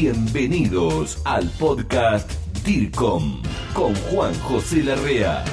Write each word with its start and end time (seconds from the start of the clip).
Bienvenidos 0.00 1.20
al 1.24 1.50
podcast 1.58 2.30
DIRCOM 2.64 3.42
con 3.74 3.92
Juan 3.96 4.32
José 4.42 4.84
Larrea. 4.84 5.44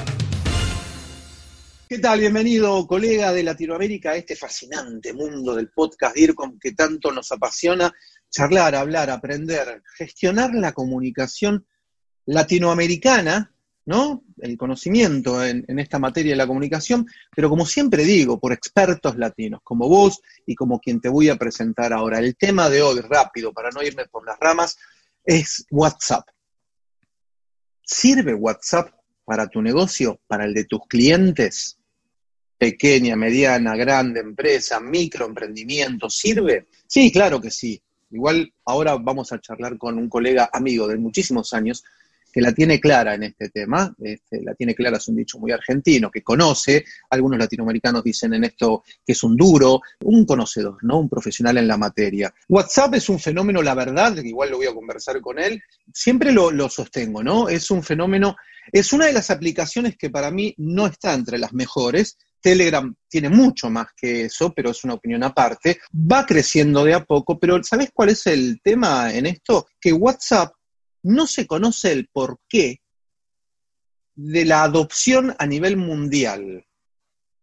¿Qué 1.88 1.98
tal? 1.98 2.20
Bienvenido, 2.20 2.86
colega 2.86 3.32
de 3.32 3.42
Latinoamérica, 3.42 4.12
a 4.12 4.16
este 4.16 4.36
fascinante 4.36 5.12
mundo 5.12 5.52
del 5.56 5.70
podcast 5.70 6.14
DIRCOM 6.14 6.60
que 6.60 6.74
tanto 6.74 7.10
nos 7.10 7.32
apasiona 7.32 7.92
charlar, 8.30 8.76
hablar, 8.76 9.10
aprender, 9.10 9.82
gestionar 9.98 10.54
la 10.54 10.70
comunicación 10.72 11.66
latinoamericana 12.26 13.52
¿no? 13.86 14.24
El 14.38 14.58
conocimiento 14.58 15.42
en, 15.44 15.64
esta 15.78 15.98
materia 15.98 16.32
de 16.32 16.36
la 16.36 16.46
comunicación, 16.46 17.06
pero 17.34 17.48
como 17.48 17.64
siempre 17.64 18.04
digo, 18.04 18.38
por 18.38 18.52
expertos 18.52 19.16
latinos, 19.16 19.60
como 19.62 19.88
vos 19.88 20.20
y 20.44 20.54
como 20.54 20.80
quien 20.80 21.00
te 21.00 21.08
voy 21.08 21.28
a 21.28 21.36
presentar 21.36 21.92
ahora. 21.92 22.18
El 22.18 22.36
tema 22.36 22.68
de 22.68 22.82
hoy, 22.82 23.00
rápido, 23.00 23.52
para 23.52 23.70
no 23.70 23.82
irme 23.82 24.06
por 24.06 24.26
las 24.26 24.38
ramas, 24.40 24.76
es 25.24 25.64
WhatsApp. 25.70 26.26
¿Sirve 27.82 28.34
WhatsApp 28.34 28.90
para 29.24 29.46
tu 29.46 29.62
negocio, 29.62 30.20
para 30.26 30.44
el 30.44 30.52
de 30.52 30.64
tus 30.64 30.80
clientes? 30.88 31.78
Pequeña, 32.58 33.14
mediana, 33.14 33.76
grande 33.76 34.18
empresa, 34.20 34.80
microemprendimiento, 34.80 36.10
¿sirve? 36.10 36.66
Sí, 36.88 37.12
claro 37.12 37.40
que 37.40 37.52
sí. 37.52 37.80
Igual 38.10 38.52
ahora 38.64 38.96
vamos 38.96 39.32
a 39.32 39.40
charlar 39.40 39.78
con 39.78 39.98
un 39.98 40.08
colega 40.08 40.50
amigo 40.52 40.88
de 40.88 40.96
muchísimos 40.96 41.52
años, 41.52 41.84
que 42.36 42.42
la 42.42 42.52
tiene 42.52 42.78
clara 42.78 43.14
en 43.14 43.22
este 43.22 43.48
tema, 43.48 43.96
este, 43.98 44.42
la 44.42 44.54
tiene 44.54 44.74
clara 44.74 44.98
es 44.98 45.08
un 45.08 45.16
dicho 45.16 45.38
muy 45.38 45.52
argentino, 45.52 46.10
que 46.10 46.22
conoce, 46.22 46.84
algunos 47.08 47.38
latinoamericanos 47.38 48.04
dicen 48.04 48.34
en 48.34 48.44
esto 48.44 48.84
que 49.06 49.12
es 49.12 49.22
un 49.22 49.34
duro, 49.38 49.80
un 50.04 50.26
conocedor, 50.26 50.76
¿no? 50.84 50.98
Un 50.98 51.08
profesional 51.08 51.56
en 51.56 51.66
la 51.66 51.78
materia. 51.78 52.34
WhatsApp 52.50 52.96
es 52.96 53.08
un 53.08 53.18
fenómeno, 53.18 53.62
la 53.62 53.74
verdad, 53.74 54.14
igual 54.22 54.50
lo 54.50 54.58
voy 54.58 54.66
a 54.66 54.74
conversar 54.74 55.18
con 55.22 55.38
él, 55.38 55.62
siempre 55.94 56.30
lo, 56.30 56.50
lo 56.50 56.68
sostengo, 56.68 57.24
¿no? 57.24 57.48
Es 57.48 57.70
un 57.70 57.82
fenómeno, 57.82 58.36
es 58.70 58.92
una 58.92 59.06
de 59.06 59.14
las 59.14 59.30
aplicaciones 59.30 59.96
que 59.96 60.10
para 60.10 60.30
mí 60.30 60.54
no 60.58 60.86
está 60.86 61.14
entre 61.14 61.38
las 61.38 61.54
mejores, 61.54 62.18
Telegram 62.42 62.94
tiene 63.08 63.30
mucho 63.30 63.70
más 63.70 63.86
que 63.96 64.26
eso, 64.26 64.52
pero 64.54 64.70
es 64.70 64.84
una 64.84 64.94
opinión 64.94 65.24
aparte. 65.24 65.80
Va 65.92 66.26
creciendo 66.26 66.84
de 66.84 66.92
a 66.92 67.02
poco, 67.02 67.38
pero 67.38 67.62
¿sabes 67.64 67.90
cuál 67.94 68.10
es 68.10 68.26
el 68.26 68.60
tema 68.62 69.12
en 69.12 69.24
esto? 69.24 69.66
Que 69.80 69.92
WhatsApp 69.92 70.52
no 71.06 71.26
se 71.26 71.46
conoce 71.46 71.92
el 71.92 72.08
porqué 72.08 72.80
de 74.16 74.44
la 74.44 74.64
adopción 74.64 75.34
a 75.38 75.46
nivel 75.46 75.76
mundial 75.76 76.66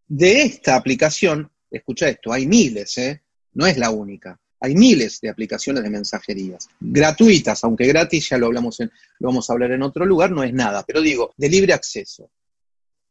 de 0.08 0.42
esta 0.42 0.76
aplicación. 0.76 1.50
Escucha 1.72 2.10
esto, 2.10 2.34
hay 2.34 2.46
miles, 2.46 2.98
¿eh? 2.98 3.24
no 3.54 3.66
es 3.66 3.78
la 3.78 3.90
única. 3.90 4.40
Hay 4.60 4.76
miles 4.76 5.20
de 5.22 5.30
aplicaciones 5.30 5.84
de 5.84 5.90
mensajerías, 5.90 6.70
gratuitas, 6.80 7.64
aunque 7.64 7.86
gratis, 7.88 8.30
ya 8.30 8.38
lo 8.38 8.48
hablamos 8.48 8.80
en, 8.80 8.92
lo 9.20 9.28
vamos 9.30 9.50
a 9.50 9.54
hablar 9.54 9.72
en 9.72 9.84
otro 9.84 10.06
lugar, 10.06 10.32
no 10.32 10.44
es 10.44 10.54
nada, 10.54 10.84
pero 10.86 11.02
digo, 11.02 11.34
de 11.36 11.50
libre 11.50 11.74
acceso. 11.74 12.30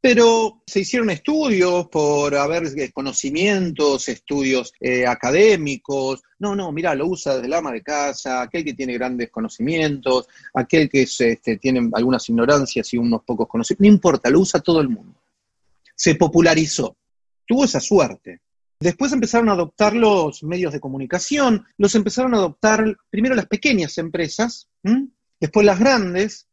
Pero 0.03 0.63
se 0.67 0.81
hicieron 0.81 1.11
estudios 1.11 1.89
por 1.89 2.35
haber 2.35 2.65
eh, 2.77 2.91
conocimientos, 2.93 4.09
estudios 4.09 4.73
eh, 4.81 5.07
académicos. 5.07 6.25
No, 6.41 6.57
no, 6.57 6.73
mira, 6.73 6.93
lo 6.97 7.07
usa 7.07 7.35
desde 7.35 7.47
el 7.47 7.53
ama 7.53 7.71
de 7.71 7.83
casa, 7.83 8.43
aquel 8.43 8.65
que 8.65 8.75
tiene 8.75 8.95
grandes 8.95 9.31
conocimientos, 9.31 10.27
aquel 10.55 10.91
que 10.91 11.03
este, 11.03 11.37
tiene 11.61 11.89
algunas 11.93 12.29
ignorancias 12.29 12.93
y 12.93 12.99
unos 12.99 13.23
pocos 13.23 13.47
conocimientos. 13.47 13.89
No 13.89 13.95
importa, 13.95 14.29
lo 14.29 14.41
usa 14.41 14.59
todo 14.59 14.81
el 14.81 14.89
mundo. 14.89 15.23
Se 15.95 16.17
popularizó. 16.17 16.97
Tuvo 17.47 17.65
esa 17.65 17.79
suerte. 17.79 18.41
Después 18.81 19.13
empezaron 19.13 19.51
a 19.51 19.53
adoptar 19.53 19.95
los 19.95 20.43
medios 20.43 20.73
de 20.73 20.81
comunicación, 20.81 21.65
los 21.79 21.95
empezaron 21.95 22.35
a 22.35 22.39
adoptar 22.39 22.97
primero 23.09 23.37
las 23.37 23.47
pequeñas 23.47 23.97
empresas, 23.99 24.69
después 25.39 25.65
las 25.65 25.79
grandes, 25.79 26.49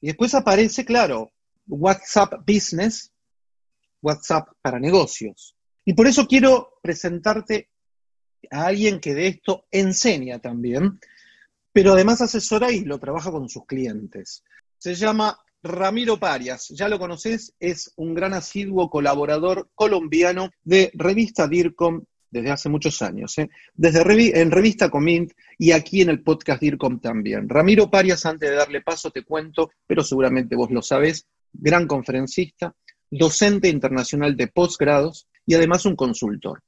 y 0.00 0.08
después 0.08 0.34
aparece, 0.34 0.84
claro, 0.84 1.30
WhatsApp 1.66 2.34
Business, 2.46 3.12
WhatsApp 4.02 4.48
para 4.60 4.78
negocios. 4.78 5.56
Y 5.84 5.94
por 5.94 6.06
eso 6.06 6.26
quiero 6.26 6.78
presentarte 6.82 7.70
a 8.50 8.66
alguien 8.66 9.00
que 9.00 9.14
de 9.14 9.28
esto 9.28 9.66
enseña 9.70 10.38
también, 10.38 10.98
pero 11.72 11.92
además 11.92 12.20
asesora 12.20 12.70
y 12.70 12.84
lo 12.84 12.98
trabaja 12.98 13.30
con 13.30 13.48
sus 13.48 13.66
clientes. 13.66 14.44
Se 14.78 14.94
llama 14.94 15.38
Ramiro 15.62 16.18
Parias, 16.18 16.68
ya 16.68 16.88
lo 16.88 16.98
conoces, 16.98 17.54
es 17.58 17.92
un 17.96 18.14
gran 18.14 18.34
asiduo 18.34 18.90
colaborador 18.90 19.70
colombiano 19.74 20.50
de 20.62 20.90
revista 20.94 21.48
DIRCOM 21.48 22.04
desde 22.30 22.50
hace 22.50 22.68
muchos 22.68 23.00
años, 23.00 23.38
¿eh? 23.38 23.48
desde 23.74 24.40
en 24.40 24.50
revista 24.50 24.90
Comint 24.90 25.32
y 25.56 25.70
aquí 25.70 26.02
en 26.02 26.10
el 26.10 26.22
podcast 26.22 26.60
DIRCOM 26.60 27.00
también. 27.00 27.48
Ramiro 27.48 27.88
Parias, 27.88 28.26
antes 28.26 28.50
de 28.50 28.56
darle 28.56 28.82
paso 28.82 29.10
te 29.10 29.22
cuento, 29.22 29.70
pero 29.86 30.02
seguramente 30.02 30.56
vos 30.56 30.70
lo 30.70 30.82
sabés, 30.82 31.26
gran 31.54 31.86
conferencista, 31.86 32.74
docente 33.10 33.68
internacional 33.68 34.36
de 34.36 34.48
posgrados 34.48 35.28
y 35.46 35.54
además 35.54 35.86
un 35.86 35.96
consultor. 35.96 36.62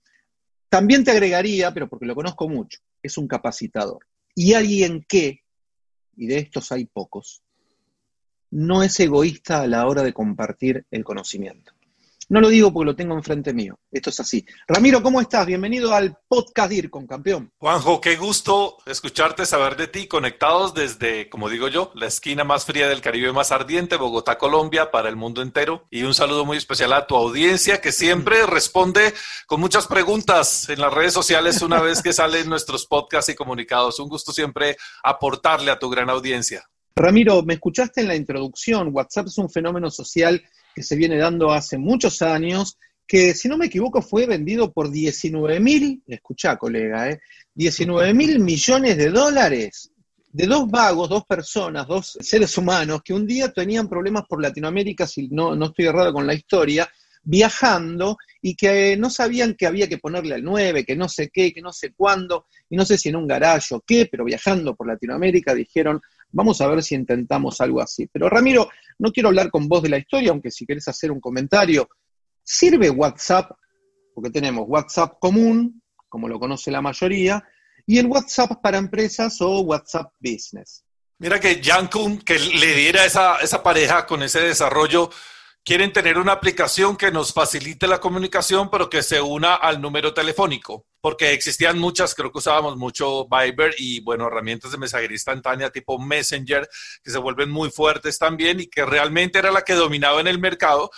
También 0.68 1.04
te 1.04 1.10
agregaría, 1.10 1.72
pero 1.72 1.88
porque 1.88 2.06
lo 2.06 2.14
conozco 2.14 2.48
mucho, 2.48 2.80
es 3.02 3.18
un 3.18 3.28
capacitador. 3.28 4.06
Y 4.34 4.54
alguien 4.54 5.04
que, 5.08 5.42
y 6.16 6.26
de 6.26 6.38
estos 6.38 6.72
hay 6.72 6.86
pocos, 6.86 7.42
no 8.50 8.82
es 8.82 8.98
egoísta 9.00 9.62
a 9.62 9.66
la 9.66 9.86
hora 9.86 10.02
de 10.02 10.12
compartir 10.12 10.86
el 10.90 11.04
conocimiento. 11.04 11.72
No 12.28 12.40
lo 12.40 12.48
digo 12.48 12.72
porque 12.72 12.86
lo 12.86 12.96
tengo 12.96 13.14
enfrente 13.14 13.54
mío. 13.54 13.78
Esto 13.88 14.10
es 14.10 14.18
así. 14.18 14.44
Ramiro, 14.66 15.00
¿cómo 15.00 15.20
estás? 15.20 15.46
Bienvenido 15.46 15.94
al 15.94 16.18
podcast 16.26 16.72
con 16.90 17.06
campeón. 17.06 17.52
Juanjo, 17.58 18.00
qué 18.00 18.16
gusto 18.16 18.78
escucharte, 18.84 19.46
saber 19.46 19.76
de 19.76 19.86
ti, 19.86 20.08
conectados 20.08 20.74
desde, 20.74 21.28
como 21.28 21.48
digo 21.48 21.68
yo, 21.68 21.92
la 21.94 22.06
esquina 22.06 22.42
más 22.42 22.64
fría 22.64 22.88
del 22.88 23.00
Caribe 23.00 23.32
más 23.32 23.52
ardiente, 23.52 23.94
Bogotá, 23.94 24.38
Colombia, 24.38 24.90
para 24.90 25.08
el 25.08 25.14
mundo 25.14 25.40
entero. 25.40 25.86
Y 25.88 26.02
un 26.02 26.14
saludo 26.14 26.44
muy 26.44 26.56
especial 26.56 26.92
a 26.94 27.06
tu 27.06 27.14
audiencia 27.14 27.80
que 27.80 27.92
siempre 27.92 28.44
responde 28.44 29.14
con 29.46 29.60
muchas 29.60 29.86
preguntas 29.86 30.68
en 30.68 30.80
las 30.80 30.92
redes 30.92 31.12
sociales 31.12 31.62
una 31.62 31.80
vez 31.80 32.02
que 32.02 32.12
salen 32.12 32.48
nuestros 32.48 32.86
podcasts 32.86 33.30
y 33.30 33.36
comunicados. 33.36 34.00
Un 34.00 34.08
gusto 34.08 34.32
siempre 34.32 34.76
aportarle 35.04 35.70
a 35.70 35.78
tu 35.78 35.88
gran 35.88 36.10
audiencia. 36.10 36.68
Ramiro, 36.96 37.42
me 37.42 37.54
escuchaste 37.54 38.00
en 38.00 38.08
la 38.08 38.16
introducción. 38.16 38.88
WhatsApp 38.90 39.26
es 39.26 39.38
un 39.38 39.50
fenómeno 39.50 39.90
social 39.90 40.42
que 40.76 40.82
se 40.82 40.94
viene 40.94 41.16
dando 41.16 41.52
hace 41.52 41.78
muchos 41.78 42.20
años, 42.20 42.76
que 43.06 43.32
si 43.32 43.48
no 43.48 43.56
me 43.56 43.66
equivoco 43.66 44.02
fue 44.02 44.26
vendido 44.26 44.74
por 44.74 44.90
19 44.90 45.58
mil, 45.58 46.02
escuchá 46.06 46.58
colega, 46.58 47.08
eh, 47.08 47.20
19 47.54 48.12
mil 48.12 48.40
millones 48.40 48.98
de 48.98 49.08
dólares 49.08 49.90
de 50.30 50.46
dos 50.46 50.70
vagos, 50.70 51.08
dos 51.08 51.24
personas, 51.24 51.86
dos 51.88 52.18
seres 52.20 52.58
humanos 52.58 53.00
que 53.02 53.14
un 53.14 53.26
día 53.26 53.50
tenían 53.50 53.88
problemas 53.88 54.24
por 54.28 54.42
Latinoamérica, 54.42 55.06
si 55.06 55.28
no, 55.28 55.56
no 55.56 55.66
estoy 55.66 55.86
errado 55.86 56.12
con 56.12 56.26
la 56.26 56.34
historia, 56.34 56.86
viajando 57.22 58.18
y 58.42 58.54
que 58.54 58.98
no 58.98 59.08
sabían 59.08 59.54
que 59.54 59.66
había 59.66 59.88
que 59.88 59.96
ponerle 59.96 60.34
al 60.34 60.44
9, 60.44 60.84
que 60.84 60.94
no 60.94 61.08
sé 61.08 61.30
qué, 61.32 61.54
que 61.54 61.62
no 61.62 61.72
sé 61.72 61.94
cuándo, 61.96 62.48
y 62.68 62.76
no 62.76 62.84
sé 62.84 62.98
si 62.98 63.08
en 63.08 63.16
un 63.16 63.26
garaje 63.26 63.74
o 63.74 63.80
qué, 63.80 64.08
pero 64.10 64.26
viajando 64.26 64.76
por 64.76 64.86
Latinoamérica 64.86 65.54
dijeron, 65.54 66.02
Vamos 66.32 66.60
a 66.60 66.66
ver 66.66 66.82
si 66.82 66.94
intentamos 66.94 67.60
algo 67.60 67.80
así. 67.80 68.08
Pero 68.12 68.28
Ramiro, 68.28 68.68
no 68.98 69.12
quiero 69.12 69.28
hablar 69.28 69.50
con 69.50 69.68
vos 69.68 69.82
de 69.82 69.88
la 69.88 69.98
historia, 69.98 70.30
aunque 70.30 70.50
si 70.50 70.66
querés 70.66 70.88
hacer 70.88 71.10
un 71.10 71.20
comentario, 71.20 71.88
¿sirve 72.42 72.90
WhatsApp? 72.90 73.50
Porque 74.14 74.30
tenemos 74.30 74.64
WhatsApp 74.68 75.18
común, 75.18 75.82
como 76.08 76.28
lo 76.28 76.38
conoce 76.38 76.70
la 76.70 76.80
mayoría, 76.80 77.42
y 77.86 77.98
el 77.98 78.06
WhatsApp 78.06 78.60
para 78.62 78.78
empresas 78.78 79.40
o 79.40 79.60
WhatsApp 79.60 80.12
Business. 80.20 80.84
Mira 81.18 81.40
que 81.40 81.60
Kuhn, 81.90 82.18
que 82.18 82.38
le 82.38 82.74
diera 82.74 83.04
esa, 83.04 83.36
esa 83.36 83.62
pareja 83.62 84.06
con 84.06 84.22
ese 84.22 84.40
desarrollo, 84.40 85.10
quieren 85.66 85.92
tener 85.92 86.16
una 86.16 86.32
aplicación 86.32 86.96
que 86.96 87.10
nos 87.10 87.34
facilite 87.34 87.88
la 87.88 87.98
comunicación, 87.98 88.70
pero 88.70 88.88
que 88.88 89.02
se 89.02 89.20
una 89.20 89.54
al 89.54 89.80
número 89.82 90.14
telefónico 90.14 90.86
porque 91.06 91.32
existían 91.32 91.78
muchas, 91.78 92.16
creo 92.16 92.32
que 92.32 92.38
usábamos 92.38 92.76
mucho 92.76 93.28
Viber 93.28 93.76
y, 93.78 94.00
bueno, 94.00 94.26
herramientas 94.26 94.72
de 94.72 94.78
mensajería 94.78 95.14
instantánea 95.14 95.70
tipo 95.70 96.00
Messenger, 96.00 96.68
que 97.04 97.10
se 97.12 97.18
vuelven 97.18 97.48
muy 97.48 97.70
fuertes 97.70 98.18
también 98.18 98.58
y 98.58 98.66
que 98.66 98.84
realmente 98.84 99.38
era 99.38 99.52
la 99.52 99.62
que 99.62 99.74
dominaba 99.74 100.20
en 100.20 100.26
el 100.26 100.40
mercado. 100.40 100.90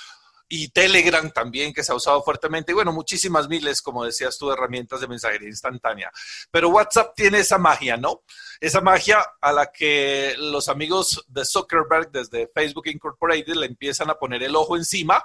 Y 0.49 0.69
Telegram 0.69 1.31
también, 1.31 1.75
que 1.75 1.83
se 1.83 1.93
ha 1.93 1.95
usado 1.95 2.23
fuertemente. 2.23 2.73
Y 2.73 2.75
bueno, 2.75 2.93
muchísimas 2.93 3.49
miles, 3.49 3.83
como 3.83 4.05
decías 4.05 4.39
tú, 4.39 4.51
herramientas 4.51 5.01
de 5.01 5.09
mensajería 5.09 5.49
instantánea. 5.49 6.11
Pero 6.51 6.71
WhatsApp 6.71 7.15
tiene 7.15 7.41
esa 7.41 7.59
magia, 7.59 7.97
¿no? 7.97 8.23
Esa 8.61 8.81
magia 8.81 9.25
a 9.41 9.53
la 9.53 9.71
que 9.71 10.35
los 10.39 10.69
amigos 10.69 11.25
de 11.29 11.45
Zuckerberg 11.45 12.11
desde 12.11 12.51
Facebook 12.55 12.89
Incorporated 12.89 13.55
le 13.55 13.67
empiezan 13.67 14.11
a 14.11 14.15
poner 14.15 14.43
el 14.43 14.57
ojo 14.57 14.77
encima 14.77 15.25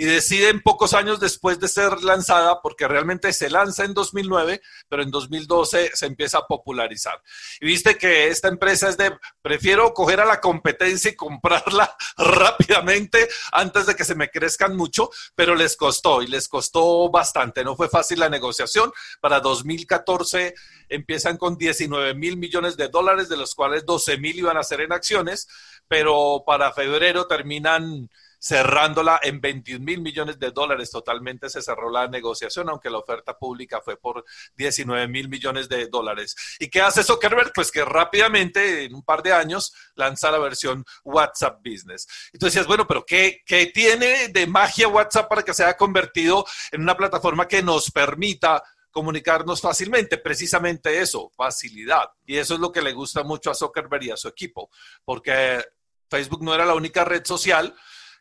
y 0.00 0.06
deciden 0.06 0.62
pocos 0.62 0.94
años 0.94 1.18
después 1.18 1.58
de 1.58 1.66
ser 1.66 2.04
lanzada, 2.04 2.62
porque 2.62 2.86
realmente 2.86 3.32
se 3.32 3.50
lanza 3.50 3.84
en 3.84 3.94
2009, 3.94 4.62
pero 4.88 5.02
en 5.02 5.10
2012 5.10 5.90
se 5.92 6.06
empieza 6.06 6.38
a 6.38 6.46
popularizar. 6.46 7.20
Y 7.60 7.66
viste 7.66 7.98
que 7.98 8.28
esta 8.28 8.46
empresa 8.46 8.88
es 8.88 8.96
de, 8.96 9.18
prefiero 9.42 9.92
coger 9.92 10.20
a 10.20 10.24
la 10.24 10.40
competencia 10.40 11.10
y 11.10 11.16
comprarla 11.16 11.96
rápidamente 12.16 13.28
antes 13.50 13.86
de 13.86 13.96
que 13.96 14.04
se 14.04 14.14
me 14.14 14.30
crezcan 14.30 14.76
mucho, 14.76 15.10
pero 15.34 15.56
les 15.56 15.76
costó 15.76 16.22
y 16.22 16.28
les 16.28 16.46
costó 16.46 17.10
bastante. 17.10 17.64
No 17.64 17.74
fue 17.74 17.88
fácil 17.88 18.20
la 18.20 18.28
negociación. 18.28 18.92
Para 19.20 19.40
2014 19.40 20.54
empiezan 20.90 21.36
con 21.36 21.58
19 21.58 22.14
mil 22.14 22.36
millones 22.36 22.76
de 22.76 22.86
dólares, 22.86 23.28
de 23.28 23.36
los 23.36 23.52
cuales 23.56 23.84
12 23.84 24.18
mil 24.18 24.38
iban 24.38 24.56
a 24.56 24.62
ser 24.62 24.80
en 24.80 24.92
acciones, 24.92 25.48
pero 25.88 26.44
para 26.46 26.72
febrero 26.72 27.26
terminan 27.26 28.08
cerrándola 28.38 29.20
en 29.22 29.40
21 29.40 29.84
mil 29.84 30.00
millones 30.00 30.38
de 30.38 30.50
dólares. 30.50 30.90
Totalmente 30.90 31.50
se 31.50 31.62
cerró 31.62 31.90
la 31.90 32.08
negociación, 32.08 32.68
aunque 32.68 32.90
la 32.90 32.98
oferta 32.98 33.36
pública 33.36 33.80
fue 33.80 33.96
por 33.96 34.24
19 34.56 35.08
mil 35.08 35.28
millones 35.28 35.68
de 35.68 35.86
dólares. 35.88 36.36
¿Y 36.58 36.68
qué 36.68 36.80
hace 36.80 37.02
Zuckerberg? 37.02 37.52
Pues 37.54 37.70
que 37.70 37.84
rápidamente, 37.84 38.84
en 38.84 38.94
un 38.94 39.02
par 39.02 39.22
de 39.22 39.32
años, 39.32 39.72
lanza 39.94 40.30
la 40.30 40.38
versión 40.38 40.84
WhatsApp 41.04 41.60
Business. 41.64 42.06
Entonces 42.32 42.54
decías, 42.54 42.66
bueno, 42.66 42.86
pero 42.86 43.04
¿qué, 43.04 43.42
¿qué 43.44 43.66
tiene 43.66 44.28
de 44.28 44.46
magia 44.46 44.88
WhatsApp 44.88 45.28
para 45.28 45.42
que 45.42 45.54
se 45.54 45.64
haya 45.64 45.76
convertido 45.76 46.44
en 46.70 46.82
una 46.82 46.96
plataforma 46.96 47.48
que 47.48 47.62
nos 47.62 47.90
permita 47.90 48.62
comunicarnos 48.90 49.60
fácilmente, 49.60 50.18
precisamente 50.18 51.00
eso, 51.00 51.30
facilidad. 51.36 52.10
Y 52.26 52.36
eso 52.36 52.54
es 52.54 52.60
lo 52.60 52.72
que 52.72 52.82
le 52.82 52.92
gusta 52.92 53.22
mucho 53.22 53.50
a 53.50 53.54
Zuckerberg 53.54 54.04
y 54.04 54.10
a 54.10 54.16
su 54.16 54.28
equipo, 54.28 54.70
porque 55.04 55.64
Facebook 56.08 56.42
no 56.42 56.54
era 56.54 56.64
la 56.64 56.74
única 56.74 57.04
red 57.04 57.24
social, 57.24 57.76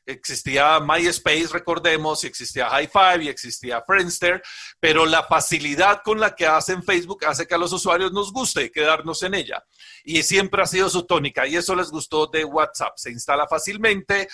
existía 0.08 0.80
MySpace, 0.80 1.50
recordemos, 1.52 2.24
y 2.24 2.28
existía 2.28 2.70
High 2.70 2.88
Five 2.88 3.24
y 3.26 3.28
existía 3.28 3.84
Friendster, 3.86 4.42
pero 4.80 5.06
la 5.06 5.24
facilidad 5.24 6.02
con 6.04 6.20
la 6.20 6.34
que 6.34 6.48
hacen 6.48 6.82
Facebook 6.82 7.26
hace 7.26 7.46
que 7.46 7.56
a 7.56 7.58
los 7.58 7.74
usuarios 7.74 8.12
nos 8.14 8.32
guste 8.32 8.72
quedarnos 8.72 9.22
en 9.24 9.36
ella. 9.36 9.64
Y 10.04 10.24
siempre 10.24 10.64
ha 10.64 10.66
sido 10.66 10.90
su 10.90 11.06
tónica 11.06 11.46
y 11.46 11.58
eso 11.58 11.76
les 11.76 11.92
gustó 11.92 12.28
de 12.28 12.46
WhatsApp. 12.46 12.94
Se 12.96 13.12
instala 13.12 13.48
fácilmente. 13.48 14.30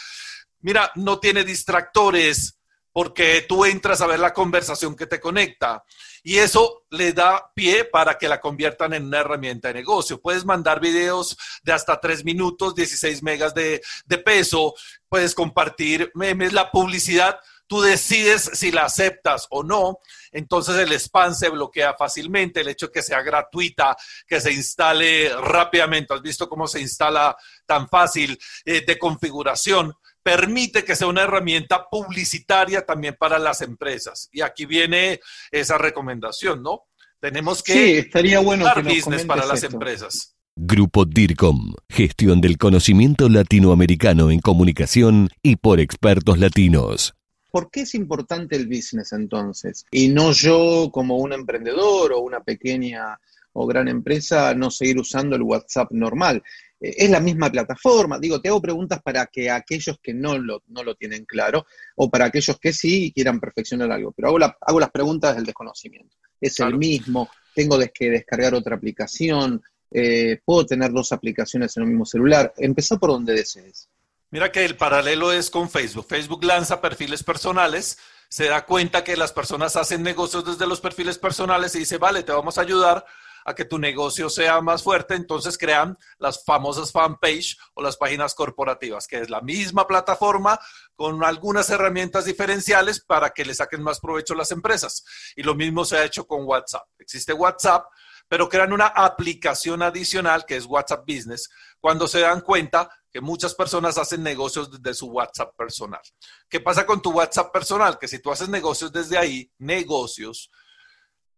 Mira, 0.62 0.92
no 0.96 1.20
tiene 1.20 1.44
distractores 1.44 2.60
porque 2.94 3.44
tú 3.50 3.66
entras 3.66 4.00
a 4.02 4.08
ver 4.08 4.20
la 4.20 4.34
conversación 4.34 4.96
que 4.96 5.08
te 5.08 5.20
conecta. 5.20 5.84
Y 6.22 6.38
eso 6.38 6.86
le 6.92 7.12
da 7.12 7.52
pie 7.54 7.84
para 7.84 8.18
que 8.18 8.30
la 8.30 8.40
conviertan 8.40 8.94
en 8.94 9.08
una 9.08 9.20
herramienta 9.20 9.68
de 9.68 9.74
negocio. 9.74 10.22
Puedes 10.22 10.46
mandar 10.46 10.80
videos 10.80 11.38
de 11.64 11.74
hasta 11.74 12.00
tres 12.00 12.24
minutos, 12.24 12.76
16 12.76 13.24
megas 13.24 13.54
de, 13.54 13.82
peso, 14.24 14.74
puedes 15.10 15.36
compartir 15.36 16.12
memes, 16.14 16.54
la 16.54 16.72
publicidad. 16.72 17.40
Tú 17.68 17.82
decides 17.82 18.52
si 18.54 18.72
la 18.72 18.86
aceptas 18.86 19.48
o 19.50 19.64
no, 19.64 20.00
entonces 20.32 20.76
el 20.78 20.92
spam 20.94 21.34
se 21.34 21.50
bloquea 21.50 21.96
fácilmente, 21.96 22.62
el 22.62 22.68
hecho 22.68 22.88
de 22.88 22.92
que 22.92 23.02
sea 23.02 23.22
gratuita, 23.22 23.98
que 24.28 24.40
se 24.40 24.54
instale 24.54 25.34
rápidamente, 25.36 26.14
has 26.14 26.22
visto 26.22 26.48
cómo 26.48 26.68
se 26.68 26.82
instala 26.82 27.36
tan 27.66 27.90
fácil 27.90 28.38
eh, 28.64 28.84
de 28.86 29.00
configuración, 29.00 29.94
permite 30.24 30.84
que 30.84 30.96
sea 30.96 31.08
una 31.08 31.24
herramienta 31.24 31.88
publicitaria 31.90 32.86
también 32.86 33.16
para 33.20 33.38
las 33.38 33.62
empresas. 33.62 34.30
Y 34.32 34.42
aquí 34.42 34.66
viene 34.66 35.20
esa 35.52 35.78
recomendación, 35.78 36.64
¿no? 36.64 36.84
Tenemos 37.20 37.62
que 37.62 37.74
sí, 37.74 37.92
estaría 37.94 38.40
bueno 38.40 38.66
dar 38.66 38.84
business 38.84 39.26
para 39.26 39.46
las 39.46 39.64
empresas. 39.64 40.36
Grupo 40.56 41.06
DIRCOM, 41.06 41.74
gestión 41.90 42.42
del 42.42 42.58
conocimiento 42.58 43.28
latinoamericano 43.28 44.30
en 44.30 44.40
comunicación 44.40 45.30
y 45.42 45.56
por 45.56 45.80
expertos 45.80 46.38
latinos. 46.38 47.14
¿Por 47.50 47.72
qué 47.72 47.82
es 47.82 47.96
importante 47.96 48.56
el 48.56 48.68
business 48.68 49.14
entonces? 49.14 49.86
Y 49.92 50.10
no 50.10 50.32
yo 50.32 50.90
como 50.92 51.18
un 51.18 51.34
emprendedor 51.34 52.14
o 52.14 52.20
una 52.20 52.42
pequeña 52.42 53.20
o 53.54 53.66
gran 53.68 53.88
empresa 53.88 54.54
no 54.54 54.70
seguir 54.70 55.00
usando 55.00 55.36
el 55.36 55.44
WhatsApp 55.44 55.92
normal 55.92 56.44
es 56.84 57.10
la 57.10 57.22
misma 57.22 57.50
plataforma. 57.50 58.20
Digo, 58.20 58.42
te 58.42 58.50
hago 58.50 58.62
preguntas 58.62 59.02
para 59.02 59.26
que 59.28 59.50
aquellos 59.50 59.98
que 60.02 60.14
no 60.14 60.38
lo, 60.38 60.64
no 60.68 60.84
lo 60.84 60.96
tienen 60.96 61.24
claro 61.24 61.66
o 61.96 62.10
para 62.10 62.26
aquellos 62.26 62.60
que 62.60 62.74
sí 62.74 63.12
quieran 63.16 63.40
perfeccionar 63.40 63.92
algo. 63.92 64.12
Pero 64.12 64.28
hago, 64.28 64.56
hago 64.60 64.80
las 64.80 64.92
preguntas 64.92 65.36
del 65.36 65.46
desconocimiento. 65.46 66.18
¿Es 66.42 66.60
el 66.60 66.78
mismo? 66.78 67.30
¿Tengo 67.56 67.80
que 67.94 68.10
descargar 68.10 68.54
otra 68.54 68.76
aplicación? 68.76 69.64
Eh, 69.92 70.42
¿Puedo 70.44 70.66
tener 70.66 70.92
dos 70.92 71.14
aplicaciones 71.14 71.78
en 71.78 71.84
el 71.84 71.90
mismo 71.90 72.06
celular? 72.06 72.54
Empezó 72.58 73.00
por 73.00 73.12
donde 73.12 73.34
desees. 73.34 73.88
Mira 74.32 74.52
que 74.52 74.66
el 74.66 74.76
paralelo 74.76 75.32
es 75.32 75.50
con 75.50 75.70
Facebook. 75.70 76.08
Facebook 76.10 76.44
lanza 76.44 76.82
perfiles 76.82 77.24
personales, 77.24 77.98
se 78.28 78.46
da 78.46 78.66
cuenta 78.66 79.04
que 79.04 79.16
las 79.16 79.32
personas 79.32 79.76
hacen 79.76 80.02
negocios 80.02 80.44
desde 80.44 80.66
los 80.66 80.82
perfiles 80.82 81.20
personales 81.20 81.76
y 81.76 81.80
dice, 81.80 81.98
vale, 81.98 82.24
te 82.24 82.32
vamos 82.32 82.58
a 82.58 82.62
ayudar 82.62 83.06
a 83.46 83.54
que 83.54 83.66
tu 83.66 83.80
negocio 83.80 84.30
sea 84.30 84.62
más 84.62 84.84
fuerte, 84.84 85.16
entonces 85.16 85.58
crean 85.58 85.98
las 86.18 86.44
famosas 86.44 86.92
fanpage 86.92 87.58
o 87.74 87.82
las 87.82 87.98
páginas 87.98 88.36
corporativas, 88.36 89.08
que 89.08 89.20
es 89.20 89.30
la 89.30 89.42
misma 89.42 89.88
plataforma 89.88 90.60
con 90.96 91.24
algunas 91.24 91.70
herramientas 91.70 92.26
diferenciales 92.26 93.04
para 93.04 93.32
que 93.32 93.46
le 93.46 93.54
saquen 93.54 93.84
más 93.84 94.00
provecho 94.00 94.34
a 94.34 94.38
las 94.38 94.52
empresas. 94.52 95.04
Y 95.36 95.44
lo 95.44 95.56
mismo 95.56 95.86
se 95.86 95.98
ha 95.98 96.06
hecho 96.06 96.26
con 96.26 96.46
WhatsApp. 96.46 96.88
Existe 97.00 97.34
WhatsApp, 97.34 97.86
pero 98.28 98.50
crean 98.50 98.74
una 98.74 98.88
aplicación 98.88 99.82
adicional 99.82 100.46
que 100.46 100.56
es 100.56 100.66
WhatsApp 100.66 101.06
Business 101.08 101.50
cuando 101.80 102.08
se 102.08 102.22
dan 102.22 102.42
cuenta 102.42 102.90
que 103.12 103.22
muchas 103.22 103.54
personas 103.54 103.98
hacen 104.00 104.24
negocios 104.24 104.72
desde 104.72 104.96
su 104.96 105.08
WhatsApp 105.08 105.56
personal. 105.56 106.02
¿Qué 106.50 106.60
pasa 106.60 106.86
con 106.86 107.02
tu 107.02 107.12
WhatsApp 107.12 107.52
personal? 107.54 108.00
Que 108.00 108.08
si 108.08 108.20
tú 108.20 108.32
haces 108.32 108.50
negocios 108.50 108.92
desde 108.92 109.20
ahí, 109.20 109.52
negocios, 109.60 110.50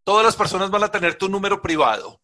Todas 0.06 0.24
las 0.24 0.36
personas 0.36 0.70
van 0.70 0.84
a 0.84 0.92
tener 0.92 1.18
tu 1.18 1.28
número 1.28 1.64
privado, 1.64 2.22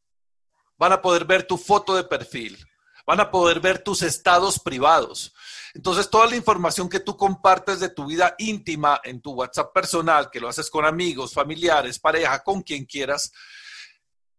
van 0.77 0.93
a 0.93 1.01
poder 1.01 1.25
ver 1.25 1.47
tu 1.47 1.57
foto 1.57 1.95
de 1.95 2.03
perfil, 2.03 2.63
van 3.07 3.19
a 3.19 3.31
poder 3.31 3.59
ver 3.59 3.79
tus 3.79 4.03
estados 4.03 4.59
privados. 4.59 5.33
Entonces, 5.73 6.07
toda 6.07 6.27
la 6.27 6.35
información 6.35 6.87
que 6.87 6.99
tú 6.99 7.17
compartes 7.17 7.79
de 7.79 7.89
tu 7.89 8.05
vida 8.05 8.35
íntima 8.37 9.01
en 9.03 9.19
tu 9.19 9.31
WhatsApp 9.31 9.73
personal, 9.73 10.29
que 10.29 10.39
lo 10.39 10.47
haces 10.47 10.69
con 10.69 10.85
amigos, 10.85 11.33
familiares, 11.33 11.97
pareja, 11.97 12.43
con 12.43 12.61
quien 12.61 12.85
quieras, 12.85 13.31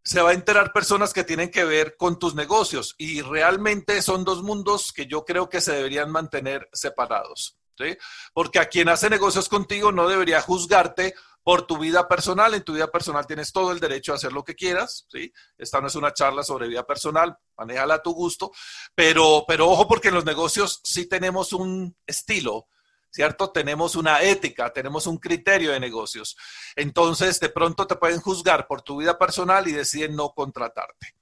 se 0.04 0.22
va 0.22 0.30
a 0.30 0.34
enterar 0.34 0.72
personas 0.72 1.12
que 1.12 1.24
tienen 1.24 1.50
que 1.50 1.64
ver 1.64 1.96
con 1.96 2.20
tus 2.20 2.36
negocios 2.36 2.94
y 2.96 3.22
realmente 3.22 4.02
son 4.02 4.22
dos 4.24 4.44
mundos 4.44 4.92
que 4.92 5.06
yo 5.06 5.24
creo 5.24 5.48
que 5.48 5.60
se 5.60 5.72
deberían 5.72 6.12
mantener 6.12 6.68
separados. 6.72 7.58
¿sí? 7.76 7.96
Porque 8.32 8.60
a 8.60 8.66
quien 8.66 8.88
hace 8.88 9.10
negocios 9.10 9.48
contigo 9.48 9.90
no 9.90 10.08
debería 10.08 10.40
juzgarte 10.40 11.14
por 11.42 11.66
tu 11.66 11.78
vida 11.78 12.08
personal. 12.08 12.54
En 12.54 12.62
tu 12.62 12.74
vida 12.74 12.90
personal 12.90 13.26
tienes 13.26 13.52
todo 13.52 13.72
el 13.72 13.80
derecho 13.80 14.12
a 14.12 14.16
hacer 14.16 14.32
lo 14.32 14.44
que 14.44 14.54
quieras, 14.54 15.06
¿sí? 15.10 15.32
Esta 15.58 15.80
no 15.80 15.88
es 15.88 15.94
una 15.94 16.12
charla 16.12 16.42
sobre 16.42 16.68
vida 16.68 16.86
personal, 16.86 17.36
manéjala 17.56 17.94
a 17.94 18.02
tu 18.02 18.12
gusto, 18.12 18.52
pero, 18.94 19.44
pero 19.46 19.68
ojo 19.68 19.88
porque 19.88 20.08
en 20.08 20.14
los 20.14 20.24
negocios 20.24 20.80
sí 20.84 21.06
tenemos 21.08 21.52
un 21.52 21.96
estilo, 22.06 22.68
¿cierto? 23.10 23.50
Tenemos 23.50 23.96
una 23.96 24.22
ética, 24.22 24.72
tenemos 24.72 25.06
un 25.06 25.18
criterio 25.18 25.72
de 25.72 25.80
negocios. 25.80 26.36
Entonces, 26.76 27.40
de 27.40 27.48
pronto 27.48 27.86
te 27.86 27.96
pueden 27.96 28.20
juzgar 28.20 28.66
por 28.66 28.82
tu 28.82 28.98
vida 28.98 29.18
personal 29.18 29.66
y 29.68 29.72
deciden 29.72 30.16
no 30.16 30.30
contratarte. 30.30 31.14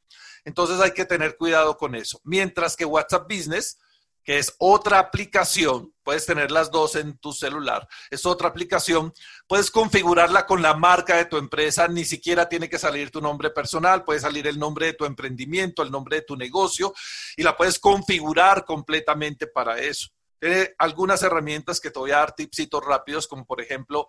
Entonces 0.44 0.80
hay 0.80 0.92
que 0.92 1.04
tener 1.04 1.36
cuidado 1.36 1.76
con 1.76 1.94
eso. 1.94 2.20
Mientras 2.24 2.76
que 2.76 2.84
WhatsApp 2.84 3.30
Business 3.30 3.78
que 4.22 4.38
es 4.38 4.54
otra 4.58 4.98
aplicación, 4.98 5.94
puedes 6.02 6.26
tener 6.26 6.50
las 6.50 6.70
dos 6.70 6.96
en 6.96 7.16
tu 7.18 7.32
celular, 7.32 7.88
es 8.10 8.26
otra 8.26 8.48
aplicación, 8.48 9.12
puedes 9.46 9.70
configurarla 9.70 10.46
con 10.46 10.62
la 10.62 10.74
marca 10.74 11.16
de 11.16 11.24
tu 11.24 11.36
empresa, 11.36 11.88
ni 11.88 12.04
siquiera 12.04 12.48
tiene 12.48 12.68
que 12.68 12.78
salir 12.78 13.10
tu 13.10 13.20
nombre 13.20 13.50
personal, 13.50 14.04
puede 14.04 14.20
salir 14.20 14.46
el 14.46 14.58
nombre 14.58 14.86
de 14.86 14.92
tu 14.94 15.04
emprendimiento, 15.04 15.82
el 15.82 15.90
nombre 15.90 16.16
de 16.16 16.22
tu 16.22 16.36
negocio, 16.36 16.92
y 17.36 17.42
la 17.42 17.56
puedes 17.56 17.78
configurar 17.78 18.64
completamente 18.64 19.46
para 19.46 19.78
eso. 19.78 20.08
Tiene 20.38 20.74
algunas 20.78 21.22
herramientas 21.22 21.80
que 21.80 21.90
te 21.90 21.98
voy 21.98 22.12
a 22.12 22.18
dar 22.18 22.34
tipsitos 22.34 22.84
rápidos, 22.84 23.26
como 23.26 23.44
por 23.44 23.60
ejemplo 23.60 24.08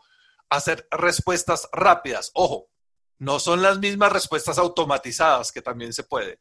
hacer 0.49 0.87
respuestas 0.91 1.67
rápidas. 1.71 2.31
Ojo, 2.33 2.69
no 3.17 3.39
son 3.39 3.61
las 3.61 3.79
mismas 3.79 4.11
respuestas 4.11 4.57
automatizadas, 4.57 5.51
que 5.51 5.61
también 5.61 5.93
se 5.93 6.03
puede, 6.03 6.39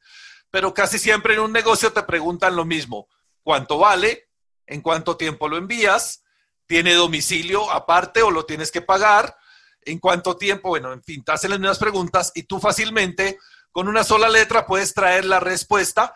pero 0.50 0.74
casi 0.74 0.98
siempre 0.98 1.34
en 1.34 1.40
un 1.40 1.52
negocio 1.52 1.92
te 1.92 2.02
preguntan 2.02 2.56
lo 2.56 2.64
mismo 2.64 3.08
cuánto 3.42 3.78
vale, 3.78 4.28
en 4.66 4.80
cuánto 4.80 5.16
tiempo 5.16 5.48
lo 5.48 5.56
envías, 5.56 6.22
tiene 6.66 6.94
domicilio 6.94 7.70
aparte 7.70 8.22
o 8.22 8.30
lo 8.30 8.46
tienes 8.46 8.70
que 8.70 8.82
pagar, 8.82 9.36
en 9.82 9.98
cuánto 9.98 10.36
tiempo, 10.36 10.68
bueno, 10.68 10.92
en 10.92 11.02
fin, 11.02 11.24
te 11.24 11.32
hacen 11.32 11.50
las 11.50 11.58
mismas 11.58 11.78
preguntas 11.78 12.32
y 12.34 12.44
tú 12.44 12.60
fácilmente 12.60 13.38
con 13.72 13.88
una 13.88 14.04
sola 14.04 14.28
letra 14.28 14.66
puedes 14.66 14.94
traer 14.94 15.24
la 15.24 15.40
respuesta 15.40 16.14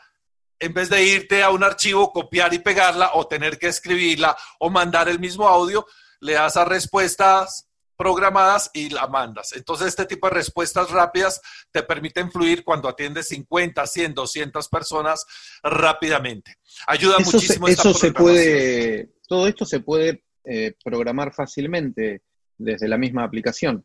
en 0.58 0.72
vez 0.72 0.88
de 0.88 1.02
irte 1.02 1.42
a 1.42 1.50
un 1.50 1.64
archivo, 1.64 2.12
copiar 2.12 2.54
y 2.54 2.58
pegarla 2.58 3.10
o 3.14 3.26
tener 3.26 3.58
que 3.58 3.68
escribirla 3.68 4.36
o 4.58 4.70
mandar 4.70 5.08
el 5.08 5.18
mismo 5.18 5.48
audio, 5.48 5.86
le 6.20 6.34
das 6.34 6.56
a 6.56 6.64
respuestas 6.64 7.68
programadas 7.96 8.70
y 8.74 8.90
la 8.90 9.06
mandas. 9.06 9.52
Entonces, 9.52 9.88
este 9.88 10.06
tipo 10.06 10.28
de 10.28 10.34
respuestas 10.34 10.90
rápidas 10.90 11.40
te 11.70 11.82
permiten 11.82 12.30
fluir 12.30 12.64
cuando 12.64 12.88
atiendes 12.88 13.28
50, 13.28 13.86
100, 13.86 14.14
200 14.14 14.68
personas 14.68 15.26
rápidamente. 15.62 16.56
Ayuda 16.86 17.18
muchísimo. 17.18 17.68
eso 17.68 17.94
se 17.94 18.12
puede, 18.12 19.10
todo 19.28 19.46
esto 19.46 19.64
se 19.64 19.80
puede 19.80 20.24
eh, 20.44 20.74
programar 20.84 21.32
fácilmente 21.32 22.22
desde 22.58 22.88
la 22.88 22.98
misma 22.98 23.24
aplicación. 23.24 23.84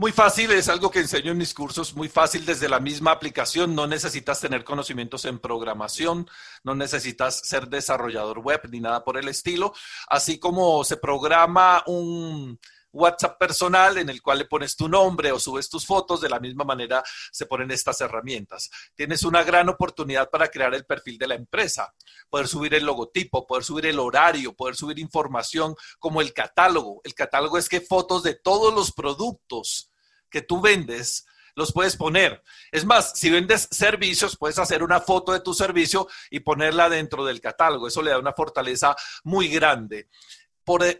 Muy 0.00 0.12
fácil, 0.12 0.52
es 0.52 0.68
algo 0.68 0.92
que 0.92 1.00
enseño 1.00 1.32
en 1.32 1.38
mis 1.38 1.52
cursos, 1.52 1.96
muy 1.96 2.08
fácil 2.08 2.46
desde 2.46 2.68
la 2.68 2.78
misma 2.78 3.10
aplicación, 3.10 3.74
no 3.74 3.88
necesitas 3.88 4.40
tener 4.40 4.62
conocimientos 4.62 5.24
en 5.24 5.40
programación, 5.40 6.28
no 6.62 6.76
necesitas 6.76 7.40
ser 7.40 7.66
desarrollador 7.66 8.38
web 8.38 8.60
ni 8.70 8.78
nada 8.78 9.02
por 9.02 9.18
el 9.18 9.26
estilo, 9.26 9.72
así 10.06 10.38
como 10.38 10.84
se 10.84 10.98
programa 10.98 11.82
un 11.86 12.60
WhatsApp 12.92 13.38
personal 13.38 13.98
en 13.98 14.08
el 14.08 14.22
cual 14.22 14.38
le 14.38 14.44
pones 14.46 14.76
tu 14.76 14.88
nombre 14.88 15.32
o 15.32 15.38
subes 15.38 15.68
tus 15.68 15.86
fotos, 15.86 16.20
de 16.20 16.28
la 16.28 16.40
misma 16.40 16.64
manera 16.64 17.02
se 17.30 17.46
ponen 17.46 17.70
estas 17.70 18.00
herramientas. 18.00 18.70
Tienes 18.94 19.22
una 19.24 19.42
gran 19.42 19.68
oportunidad 19.68 20.30
para 20.30 20.48
crear 20.48 20.74
el 20.74 20.86
perfil 20.86 21.18
de 21.18 21.28
la 21.28 21.34
empresa, 21.34 21.94
poder 22.28 22.48
subir 22.48 22.74
el 22.74 22.84
logotipo, 22.84 23.46
poder 23.46 23.64
subir 23.64 23.86
el 23.86 23.98
horario, 23.98 24.54
poder 24.54 24.76
subir 24.76 24.98
información 24.98 25.74
como 25.98 26.20
el 26.20 26.32
catálogo. 26.32 27.00
El 27.04 27.14
catálogo 27.14 27.58
es 27.58 27.68
que 27.68 27.80
fotos 27.80 28.22
de 28.22 28.34
todos 28.34 28.74
los 28.74 28.92
productos 28.92 29.90
que 30.30 30.42
tú 30.42 30.60
vendes 30.60 31.26
los 31.58 31.72
puedes 31.72 31.96
poner. 31.96 32.42
Es 32.70 32.84
más, 32.84 33.18
si 33.18 33.30
vendes 33.30 33.68
servicios, 33.70 34.36
puedes 34.36 34.58
hacer 34.58 34.82
una 34.82 35.00
foto 35.00 35.32
de 35.32 35.40
tu 35.40 35.52
servicio 35.52 36.08
y 36.30 36.40
ponerla 36.40 36.88
dentro 36.88 37.24
del 37.24 37.40
catálogo. 37.40 37.88
Eso 37.88 38.00
le 38.00 38.12
da 38.12 38.18
una 38.18 38.32
fortaleza 38.32 38.94
muy 39.24 39.48
grande. 39.48 40.08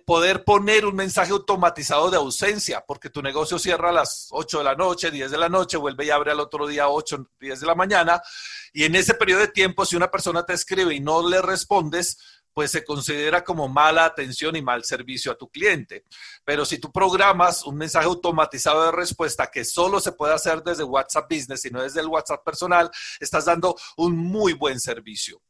Poder 0.07 0.45
poner 0.45 0.87
un 0.87 0.97
mensaje 0.97 1.31
automatizado 1.31 2.11
de 2.11 2.17
ausencia, 2.17 2.83
porque 2.87 3.11
tu 3.11 3.21
negocio 3.21 3.59
cierra 3.59 3.91
a 3.91 3.93
las 3.93 4.29
8 4.31 4.59
de 4.59 4.65
la 4.65 4.75
noche, 4.75 5.11
10 5.11 5.31
de 5.31 5.37
la 5.37 5.51
noche, 5.51 5.77
vuelve 5.77 6.07
y 6.07 6.11
abre 6.11 6.33
al 6.33 6.41
otro 6.41 6.67
día 6.67 6.89
8, 6.89 7.33
10 7.39 7.61
de 7.61 7.67
la 7.67 7.75
mañana. 7.75 8.23
Y 8.73 8.85
en 8.85 8.95
ese 8.95 9.13
periodo 9.13 9.41
de 9.41 9.49
tiempo, 9.49 9.85
si 9.85 9.95
una 9.95 10.11
persona 10.11 10.47
te 10.47 10.55
escribe 10.55 10.95
y 10.95 11.01
no 11.01 11.29
le 11.29 11.43
respondes, 11.43 12.17
pues 12.55 12.71
se 12.71 12.83
considera 12.83 13.45
como 13.45 13.69
mala 13.69 14.05
atención 14.05 14.57
y 14.57 14.63
mal 14.63 14.85
servicio 14.85 15.31
a 15.31 15.37
tu 15.37 15.49
cliente. 15.49 16.07
Pero 16.45 16.65
si 16.65 16.79
tú 16.79 16.91
programas 16.91 17.63
un 17.65 17.77
mensaje 17.77 18.07
automatizado 18.07 18.87
de 18.87 18.93
respuesta 18.93 19.51
que 19.51 19.65
solo 19.65 20.01
se 20.01 20.13
puede 20.13 20.35
hacer 20.35 20.63
desde 20.63 20.83
WhatsApp 20.83 21.31
Business 21.31 21.65
y 21.67 21.71
no 21.71 21.83
desde 21.83 22.01
el 22.01 22.07
WhatsApp 22.07 22.43
personal, 22.43 22.91
estás 23.21 23.45
dando 23.45 23.77
un 23.99 24.17
muy 24.17 24.55
buen 24.55 24.81
servicio. 24.81 25.43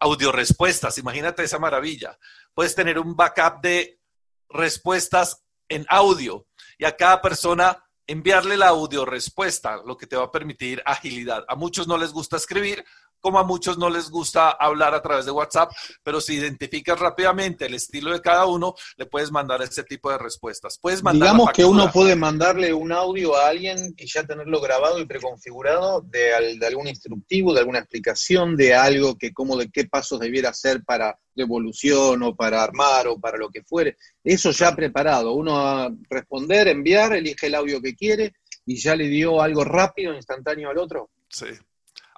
Audio 0.00 0.30
respuestas, 0.32 0.98
imagínate 0.98 1.44
esa 1.44 1.58
maravilla. 1.58 2.18
Puedes 2.56 2.74
tener 2.74 2.98
un 2.98 3.14
backup 3.14 3.60
de 3.60 4.00
respuestas 4.48 5.44
en 5.68 5.84
audio 5.90 6.46
y 6.78 6.86
a 6.86 6.96
cada 6.96 7.20
persona 7.20 7.84
enviarle 8.06 8.56
la 8.56 8.68
audio 8.68 9.04
respuesta, 9.04 9.82
lo 9.84 9.98
que 9.98 10.06
te 10.06 10.16
va 10.16 10.24
a 10.24 10.32
permitir 10.32 10.82
agilidad. 10.86 11.44
A 11.48 11.54
muchos 11.54 11.86
no 11.86 11.98
les 11.98 12.12
gusta 12.12 12.38
escribir, 12.38 12.82
como 13.20 13.38
a 13.38 13.44
muchos 13.44 13.78
no 13.78 13.90
les 13.90 14.10
gusta 14.10 14.50
hablar 14.50 14.94
a 14.94 15.02
través 15.02 15.24
de 15.24 15.30
WhatsApp, 15.30 15.70
pero 16.02 16.20
si 16.20 16.34
identificas 16.34 16.98
rápidamente 16.98 17.66
el 17.66 17.74
estilo 17.74 18.12
de 18.12 18.20
cada 18.20 18.46
uno, 18.46 18.74
le 18.96 19.06
puedes 19.06 19.30
mandar 19.30 19.62
ese 19.62 19.84
tipo 19.84 20.10
de 20.10 20.18
respuestas. 20.18 20.78
Puedes 20.80 21.02
mandar 21.02 21.30
Digamos 21.30 21.52
que 21.52 21.64
uno 21.64 21.90
puede 21.90 22.16
mandarle 22.16 22.72
un 22.72 22.92
audio 22.92 23.36
a 23.36 23.48
alguien 23.48 23.94
y 23.96 24.06
ya 24.06 24.24
tenerlo 24.24 24.60
grabado 24.60 24.98
y 25.00 25.06
preconfigurado 25.06 26.00
de, 26.02 26.56
de 26.58 26.66
algún 26.66 26.88
instructivo, 26.88 27.52
de 27.52 27.60
alguna 27.60 27.80
explicación, 27.80 28.56
de 28.56 28.74
algo 28.74 29.16
que 29.16 29.32
cómo, 29.32 29.56
de 29.56 29.70
qué 29.70 29.86
pasos 29.86 30.20
debiera 30.20 30.50
hacer 30.50 30.84
para 30.84 31.18
devolución 31.34 32.22
o 32.22 32.34
para 32.34 32.62
armar 32.62 33.06
o 33.06 33.20
para 33.20 33.36
lo 33.36 33.50
que 33.50 33.62
fuere. 33.62 33.96
Eso 34.24 34.50
ya 34.50 34.74
preparado. 34.74 35.32
Uno 35.32 35.58
a 35.58 35.90
responder, 36.08 36.68
enviar, 36.68 37.14
elige 37.14 37.46
el 37.46 37.54
audio 37.54 37.80
que 37.80 37.94
quiere 37.94 38.34
y 38.64 38.76
ya 38.76 38.96
le 38.96 39.08
dio 39.08 39.40
algo 39.40 39.62
rápido, 39.62 40.14
instantáneo 40.14 40.70
al 40.70 40.78
otro. 40.78 41.10
Sí. 41.28 41.46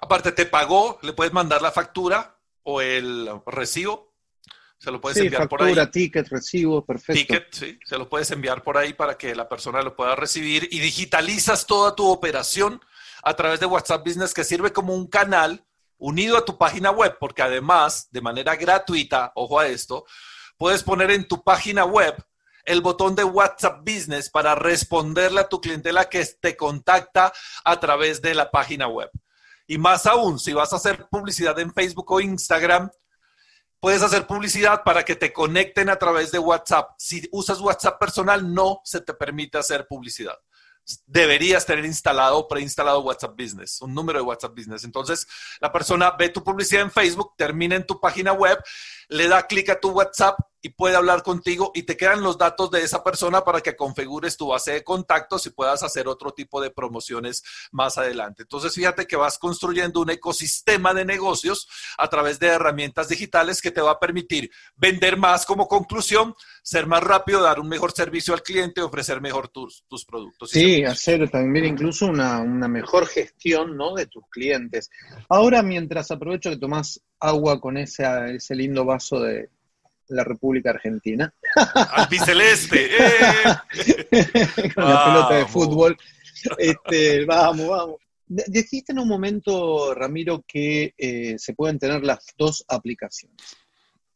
Aparte, 0.01 0.31
te 0.31 0.45
pagó, 0.45 0.99
le 1.01 1.13
puedes 1.13 1.33
mandar 1.33 1.61
la 1.61 1.71
factura 1.71 2.37
o 2.63 2.81
el 2.81 3.29
recibo. 3.45 4.09
Se 4.77 4.91
lo 4.91 5.01
puedes 5.01 5.17
enviar 5.17 5.49
por 5.49 5.61
ahí. 5.61 5.75
ticket, 5.91 6.29
recibo, 6.29 6.85
perfecto. 6.85 7.19
Ticket, 7.19 7.47
sí. 7.53 7.79
Se 7.83 7.97
lo 7.97 8.07
puedes 8.07 8.31
enviar 8.31 8.63
por 8.63 8.77
ahí 8.77 8.93
para 8.93 9.17
que 9.17 9.35
la 9.35 9.49
persona 9.49 9.81
lo 9.81 9.93
pueda 9.93 10.15
recibir 10.15 10.69
y 10.71 10.79
digitalizas 10.79 11.65
toda 11.65 11.95
tu 11.95 12.07
operación 12.07 12.81
a 13.21 13.33
través 13.35 13.59
de 13.59 13.65
WhatsApp 13.65 14.05
Business 14.05 14.33
que 14.33 14.45
sirve 14.45 14.71
como 14.71 14.95
un 14.95 15.07
canal 15.07 15.65
unido 15.97 16.37
a 16.37 16.45
tu 16.45 16.57
página 16.57 16.91
web, 16.91 17.17
porque 17.19 17.41
además, 17.41 18.07
de 18.11 18.21
manera 18.21 18.55
gratuita, 18.55 19.33
ojo 19.35 19.59
a 19.59 19.67
esto, 19.67 20.05
puedes 20.57 20.81
poner 20.81 21.11
en 21.11 21.27
tu 21.27 21.43
página 21.43 21.83
web 21.83 22.15
el 22.63 22.81
botón 22.81 23.15
de 23.15 23.25
WhatsApp 23.25 23.81
Business 23.81 24.29
para 24.29 24.55
responderle 24.55 25.41
a 25.41 25.49
tu 25.49 25.59
clientela 25.59 26.07
que 26.07 26.25
te 26.25 26.55
contacta 26.55 27.33
a 27.65 27.79
través 27.81 28.21
de 28.21 28.33
la 28.33 28.49
página 28.49 28.87
web. 28.87 29.09
Y 29.69 29.77
más 29.77 30.07
aún, 30.07 30.39
si 30.39 30.51
vas 30.51 30.73
a 30.73 30.77
hacer 30.77 31.07
publicidad 31.09 31.59
en 31.59 31.71
Facebook 31.71 32.11
o 32.11 32.19
Instagram, 32.19 32.89
puedes 33.79 34.01
hacer 34.01 34.25
publicidad 34.25 34.81
para 34.83 35.05
que 35.05 35.15
te 35.15 35.31
conecten 35.31 35.91
a 35.91 35.95
través 35.95 36.31
de 36.31 36.39
WhatsApp. 36.39 36.89
Si 36.97 37.29
usas 37.31 37.61
WhatsApp 37.61 37.99
personal, 37.99 38.51
no 38.51 38.81
se 38.83 38.99
te 38.99 39.13
permite 39.13 39.59
hacer 39.59 39.85
publicidad. 39.87 40.33
Deberías 41.05 41.67
tener 41.67 41.85
instalado 41.85 42.39
o 42.39 42.47
preinstalado 42.47 43.01
WhatsApp 43.01 43.39
Business, 43.39 43.79
un 43.83 43.93
número 43.93 44.17
de 44.17 44.25
WhatsApp 44.25 44.55
Business. 44.55 44.83
Entonces, 44.85 45.27
la 45.61 45.71
persona 45.71 46.15
ve 46.17 46.29
tu 46.29 46.43
publicidad 46.43 46.81
en 46.81 46.89
Facebook, 46.89 47.35
termina 47.37 47.75
en 47.75 47.85
tu 47.85 47.99
página 48.01 48.33
web, 48.33 48.57
le 49.09 49.27
da 49.27 49.45
clic 49.45 49.69
a 49.69 49.79
tu 49.79 49.91
WhatsApp 49.91 50.35
y 50.61 50.69
puede 50.69 50.95
hablar 50.95 51.23
contigo 51.23 51.71
y 51.73 51.83
te 51.83 51.95
quedan 51.95 52.21
los 52.21 52.37
datos 52.37 52.69
de 52.71 52.83
esa 52.83 53.03
persona 53.03 53.41
para 53.41 53.61
que 53.61 53.75
configures 53.75 54.37
tu 54.37 54.47
base 54.47 54.73
de 54.73 54.83
contactos 54.83 55.45
y 55.45 55.51
puedas 55.51 55.83
hacer 55.83 56.07
otro 56.07 56.31
tipo 56.31 56.61
de 56.61 56.69
promociones 56.69 57.43
más 57.71 57.97
adelante. 57.97 58.43
Entonces, 58.43 58.73
fíjate 58.73 59.07
que 59.07 59.15
vas 59.15 59.37
construyendo 59.37 60.01
un 60.01 60.09
ecosistema 60.09 60.93
de 60.93 61.05
negocios 61.05 61.67
a 61.97 62.09
través 62.09 62.39
de 62.39 62.47
herramientas 62.47 63.07
digitales 63.09 63.61
que 63.61 63.71
te 63.71 63.81
va 63.81 63.91
a 63.91 63.99
permitir 63.99 64.51
vender 64.75 65.17
más 65.17 65.45
como 65.45 65.67
conclusión, 65.67 66.35
ser 66.61 66.87
más 66.87 67.03
rápido, 67.03 67.41
dar 67.41 67.59
un 67.59 67.69
mejor 67.69 67.91
servicio 67.91 68.33
al 68.33 68.43
cliente, 68.43 68.81
ofrecer 68.81 69.21
mejor 69.21 69.47
tus, 69.47 69.83
tus 69.87 70.05
productos. 70.05 70.51
Sí, 70.51 70.83
hacer 70.83 71.29
también 71.29 71.65
incluso 71.65 72.07
una, 72.07 72.39
una 72.39 72.67
mejor 72.67 73.07
gestión 73.07 73.77
¿no? 73.77 73.93
de 73.93 74.07
tus 74.07 74.23
clientes. 74.29 74.89
Ahora, 75.29 75.61
mientras 75.61 76.11
aprovecho 76.11 76.49
que 76.49 76.57
tomás 76.57 77.01
agua 77.19 77.59
con 77.59 77.77
ese, 77.77 78.05
ese 78.35 78.55
lindo 78.55 78.85
vaso 78.85 79.19
de, 79.19 79.49
la 80.09 80.23
República 80.23 80.71
Argentina. 80.71 81.33
Albiceleste. 81.55 82.89
¡Eh! 82.99 84.71
Con 84.75 84.83
la 84.83 85.05
pelota 85.05 85.35
de 85.35 85.45
fútbol. 85.45 85.97
Este, 86.57 87.25
vamos, 87.25 87.67
vamos. 87.67 87.95
Dijiste 88.27 88.91
en 88.91 88.99
un 88.99 89.07
momento, 89.07 89.93
Ramiro, 89.95 90.43
que 90.47 90.93
eh, 90.97 91.35
se 91.37 91.53
pueden 91.53 91.79
tener 91.79 92.03
las 92.03 92.25
dos 92.37 92.63
aplicaciones. 92.67 93.37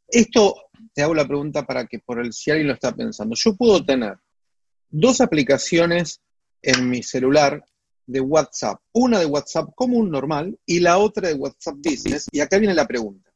Esto, 0.08 0.70
te 0.94 1.02
hago 1.02 1.16
la 1.16 1.28
pregunta 1.28 1.66
para 1.66 1.88
que 1.88 2.00
por 2.00 2.20
el 2.20 2.34
si 2.34 2.52
alguien 2.52 2.68
lo 2.68 2.74
está 2.74 2.96
pensando. 2.96 3.36
Yo 3.36 3.56
puedo 3.56 3.84
tener 3.84 4.18
dos 4.90 5.22
aplicaciones 5.22 6.22
en 6.62 6.90
mi 6.90 7.02
celular 7.02 7.64
de 8.06 8.20
WhatsApp. 8.20 8.80
Una 8.94 9.20
de 9.20 9.26
WhatsApp 9.26 9.70
común, 9.76 10.12
normal, 10.12 10.60
y 10.66 10.80
la 10.80 11.00
otra 11.00 11.30
de 11.30 11.34
WhatsApp 11.34 11.76
Business. 11.78 12.28
Y 12.32 12.40
acá 12.40 12.60
viene 12.60 12.76
la 12.76 12.88
pregunta. 12.88 13.32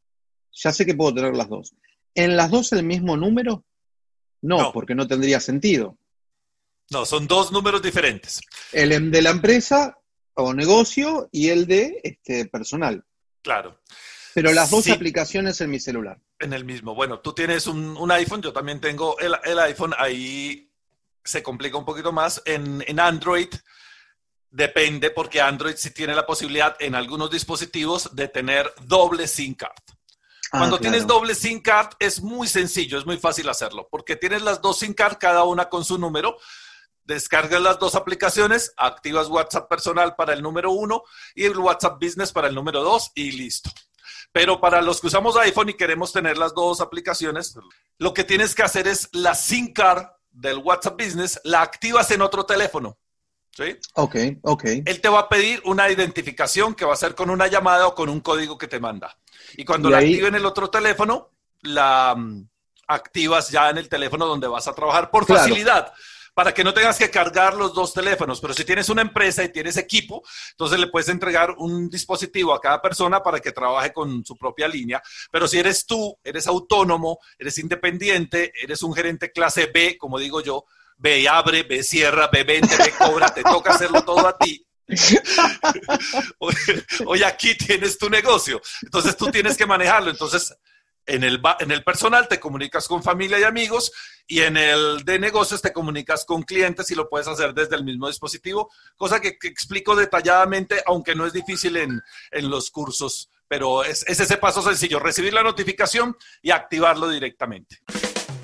Ya 0.51 0.71
sé 0.71 0.85
que 0.85 0.95
puedo 0.95 1.15
tener 1.15 1.35
las 1.35 1.49
dos. 1.49 1.73
¿En 2.17 2.35
las 2.35 2.49
dos 2.49 2.73
el 2.73 2.83
mismo 2.83 3.15
número? 3.15 3.63
No, 4.41 4.73
porque 4.73 4.95
no 4.95 5.07
tendría 5.07 5.39
sentido. 5.39 5.99
No, 6.89 7.05
son 7.05 7.27
dos 7.27 7.51
números 7.51 7.79
diferentes. 7.79 8.41
El 8.71 9.11
de 9.11 9.21
la 9.21 9.29
empresa 9.29 9.99
o 10.33 10.51
negocio 10.51 11.29
y 11.31 11.49
el 11.49 11.67
de 11.67 12.01
este, 12.03 12.45
personal. 12.47 13.05
Claro. 13.43 13.79
Pero 14.33 14.51
las 14.51 14.71
dos 14.71 14.89
aplicaciones 14.89 15.61
en 15.61 15.69
mi 15.69 15.79
celular. 15.79 16.19
En 16.39 16.53
el 16.53 16.65
mismo. 16.65 16.95
Bueno, 16.95 17.19
tú 17.19 17.33
tienes 17.33 17.67
un, 17.67 18.11
iPhone, 18.11 18.41
yo 18.41 18.51
también 18.51 18.81
tengo 18.81 19.19
el, 19.19 19.35
el, 19.43 19.59
iPhone, 19.59 19.93
ahí 19.95 20.71
se 21.23 21.43
complica 21.43 21.77
un 21.77 21.85
poquito 21.85 22.11
más. 22.11 22.41
En, 22.45 22.83
en 22.87 22.99
Android 22.99 23.49
depende 24.49 25.11
porque 25.11 25.39
Android 25.39 25.75
sí 25.77 25.91
tiene 25.91 26.15
la 26.15 26.25
posibilidad 26.25 26.75
en 26.79 26.95
algunos 26.95 27.29
dispositivos 27.29 28.15
de 28.15 28.27
tener 28.27 28.73
doble 28.87 29.27
SIM 29.27 29.53
card. 29.53 29.96
Ah, 30.51 30.59
Cuando 30.59 30.79
tienes 30.79 31.05
doble 31.05 31.35
SIM 31.35 31.61
card 31.61 31.89
es 31.99 32.21
muy 32.21 32.47
sencillo, 32.47 32.97
es 32.97 33.05
muy 33.05 33.17
fácil 33.17 33.49
hacerlo, 33.49 33.87
porque 33.91 34.15
tienes 34.15 34.41
las 34.41 34.61
dos 34.61 34.79
SIM 34.79 34.93
card, 34.93 35.17
cada 35.19 35.43
una 35.43 35.69
con 35.69 35.83
su 35.83 35.97
número. 35.97 36.37
Descargas 37.03 37.61
las 37.61 37.79
dos 37.79 37.95
aplicaciones, 37.95 38.73
activas 38.75 39.29
WhatsApp 39.29 39.69
personal 39.69 40.15
para 40.15 40.33
el 40.33 40.41
número 40.41 40.71
uno 40.71 41.03
y 41.35 41.45
el 41.45 41.57
WhatsApp 41.57 42.01
Business 42.01 42.33
para 42.33 42.49
el 42.49 42.55
número 42.55 42.83
dos 42.83 43.11
y 43.15 43.31
listo. 43.31 43.69
Pero 44.31 44.59
para 44.59 44.81
los 44.81 44.99
que 44.99 45.07
usamos 45.07 45.37
iPhone 45.37 45.69
y 45.69 45.73
queremos 45.75 46.11
tener 46.11 46.37
las 46.37 46.53
dos 46.53 46.81
aplicaciones, 46.81 47.55
lo 47.97 48.13
que 48.13 48.23
tienes 48.23 48.55
que 48.55 48.63
hacer 48.63 48.87
es 48.87 49.09
la 49.13 49.35
SIM 49.35 49.73
card 49.73 50.05
del 50.31 50.57
WhatsApp 50.57 51.01
Business, 51.01 51.39
la 51.43 51.61
activas 51.61 52.11
en 52.11 52.21
otro 52.21 52.45
teléfono. 52.45 52.97
¿Sí? 53.57 53.75
Ok, 53.95 54.15
ok. 54.43 54.63
Él 54.85 55.01
te 55.01 55.09
va 55.09 55.21
a 55.21 55.29
pedir 55.29 55.59
una 55.65 55.89
identificación 55.89 56.75
que 56.75 56.85
va 56.85 56.93
a 56.93 56.97
ser 56.97 57.15
con 57.15 57.31
una 57.31 57.47
llamada 57.47 57.87
o 57.87 57.95
con 57.95 58.07
un 58.07 58.19
código 58.19 58.55
que 58.55 58.67
te 58.67 58.79
manda. 58.79 59.17
Y 59.55 59.65
cuando 59.65 59.89
la 59.89 59.97
active 59.97 60.27
en 60.27 60.35
el 60.35 60.45
otro 60.45 60.69
teléfono, 60.69 61.31
la 61.63 62.13
mm, 62.15 62.47
activas 62.87 63.49
ya 63.49 63.71
en 63.71 63.79
el 63.79 63.89
teléfono 63.89 64.27
donde 64.27 64.47
vas 64.47 64.67
a 64.67 64.75
trabajar 64.75 65.09
por 65.09 65.25
facilidad 65.25 65.91
para 66.35 66.53
que 66.53 66.63
no 66.63 66.71
tengas 66.71 66.99
que 66.99 67.09
cargar 67.09 67.55
los 67.55 67.73
dos 67.73 67.95
teléfonos. 67.95 68.39
Pero 68.39 68.53
si 68.53 68.63
tienes 68.63 68.89
una 68.89 69.01
empresa 69.01 69.43
y 69.43 69.51
tienes 69.51 69.75
equipo, 69.75 70.21
entonces 70.51 70.77
le 70.77 70.85
puedes 70.85 71.09
entregar 71.09 71.55
un 71.57 71.89
dispositivo 71.89 72.53
a 72.53 72.61
cada 72.61 72.79
persona 72.79 73.23
para 73.23 73.39
que 73.39 73.53
trabaje 73.53 73.91
con 73.91 74.23
su 74.23 74.37
propia 74.37 74.67
línea. 74.67 75.01
Pero 75.31 75.47
si 75.47 75.57
eres 75.57 75.87
tú, 75.87 76.15
eres 76.23 76.45
autónomo, 76.45 77.17
eres 77.39 77.57
independiente, 77.57 78.53
eres 78.61 78.83
un 78.83 78.93
gerente 78.93 79.31
clase 79.31 79.71
B, 79.73 79.97
como 79.97 80.19
digo 80.19 80.41
yo, 80.41 80.65
ve 80.97 81.19
y 81.19 81.27
abre, 81.27 81.63
ve 81.63 81.83
cierra, 81.83 82.29
ve 82.31 82.43
vende, 82.43 82.75
ve 82.77 82.93
cobra, 82.97 83.29
te 83.29 83.43
toca 83.43 83.73
hacerlo 83.73 84.03
todo 84.03 84.27
a 84.27 84.37
ti. 84.37 84.63
Hoy 87.05 87.23
aquí 87.23 87.55
tienes 87.55 87.97
tu 87.97 88.09
negocio, 88.09 88.61
entonces 88.81 89.17
tú 89.17 89.29
tienes 89.29 89.57
que 89.57 89.65
manejarlo. 89.65 90.09
Entonces, 90.09 90.55
en 91.07 91.23
el, 91.23 91.41
en 91.59 91.71
el 91.71 91.83
personal 91.83 92.27
te 92.27 92.39
comunicas 92.39 92.87
con 92.87 93.01
familia 93.01 93.39
y 93.39 93.43
amigos 93.43 93.91
Y 94.27 94.41
en 94.41 94.57
el 94.57 95.05
de 95.05 95.19
negocios 95.19 95.61
te 95.61 95.71
comunicas 95.71 96.25
con 96.25 96.43
clientes 96.43 96.91
y 96.91 96.95
lo 96.95 97.09
puedes 97.09 97.29
hacer 97.29 97.53
desde 97.53 97.77
el 97.77 97.85
mismo 97.85 98.07
dispositivo, 98.07 98.69
cosa 98.97 99.21
que, 99.21 99.37
explico 99.43 99.95
detalladamente, 99.95 100.83
aunque 100.85 101.15
no 101.15 101.25
es 101.25 101.31
difícil 101.31 101.77
en, 101.77 102.01
los 102.31 102.71
cursos, 102.71 103.29
pero 103.47 103.85
es, 103.85 104.03
es 104.07 104.19
ese 104.19 104.37
paso 104.37 104.61
sencillo, 104.61 104.99
recibir 104.99 105.33
la 105.33 105.43
notificación 105.43 106.17
y 106.41 106.51
activarlo 106.51 107.07
directamente. 107.07 107.77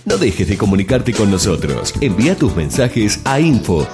No 0.05 0.17
dejes 0.17 0.49
de 0.49 0.57
comunicarte 0.57 1.13
con 1.13 1.31
nosotros. 1.31 1.93
Envía 2.01 2.35
tus 2.35 2.53
mensajes 2.57 3.21
a 3.23 3.39
info 3.39 3.87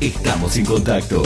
Estamos 0.00 0.56
en 0.56 0.64
contacto. 0.64 1.22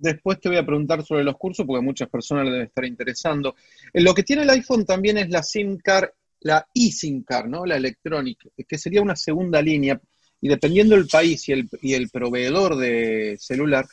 Después 0.00 0.38
te 0.38 0.50
voy 0.50 0.58
a 0.58 0.66
preguntar 0.66 1.02
sobre 1.02 1.24
los 1.24 1.34
cursos 1.38 1.64
porque 1.64 1.78
a 1.78 1.82
muchas 1.82 2.10
personas 2.10 2.44
les 2.44 2.52
debe 2.52 2.64
estar 2.66 2.84
interesando. 2.84 3.56
Eh, 3.90 4.02
lo 4.02 4.14
que 4.14 4.22
tiene 4.22 4.42
el 4.42 4.50
iPhone 4.50 4.84
también 4.84 5.16
es 5.16 5.30
la 5.30 5.42
SIM 5.42 5.78
card, 5.78 6.10
la 6.40 6.66
eSIM 6.74 7.22
card, 7.22 7.46
¿no? 7.46 7.64
La 7.64 7.76
electrónica, 7.76 8.50
que 8.68 8.78
sería 8.78 9.00
una 9.00 9.16
segunda 9.16 9.62
línea 9.62 9.98
y 10.42 10.48
dependiendo 10.48 10.94
del 10.94 11.08
país 11.08 11.48
y 11.48 11.52
el, 11.52 11.68
y 11.80 11.94
el 11.94 12.10
proveedor 12.10 12.76
de 12.76 13.36
celular, 13.40 13.86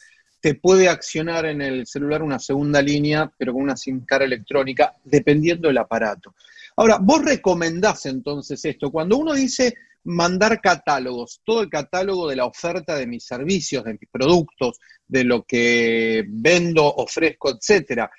te 0.46 0.54
puede 0.54 0.88
accionar 0.88 1.48
en 1.48 1.60
el 1.60 1.88
celular 1.88 2.22
una 2.22 2.38
segunda 2.38 2.80
línea, 2.80 3.34
pero 3.36 3.52
con 3.52 3.64
una 3.64 3.76
SIM 3.76 4.06
card 4.06 4.22
electrónica, 4.22 4.94
dependiendo 5.04 5.70
del 5.70 5.80
aparato. 5.80 6.36
Ahora, 6.76 7.00
vos 7.02 7.26
recomendás 7.26 8.06
entonces 8.06 8.64
esto. 8.64 8.92
Cuando 8.92 9.18
uno 9.18 9.34
dice 9.34 9.74
mandar 10.04 10.62
catálogos, 10.62 11.42
todo 11.44 11.64
el 11.64 11.70
catálogo 11.72 12.30
de 12.30 12.36
la 12.36 12.46
oferta 12.46 12.96
de 12.96 13.08
mis 13.08 13.26
servicios, 13.26 13.86
de 13.86 13.94
mis 13.94 14.08
productos, 14.12 14.78
de 15.08 15.24
lo 15.24 15.42
que 15.46 16.24
vendo, 16.28 16.86
ofrezco, 16.86 17.50
etcétera. 17.50 18.12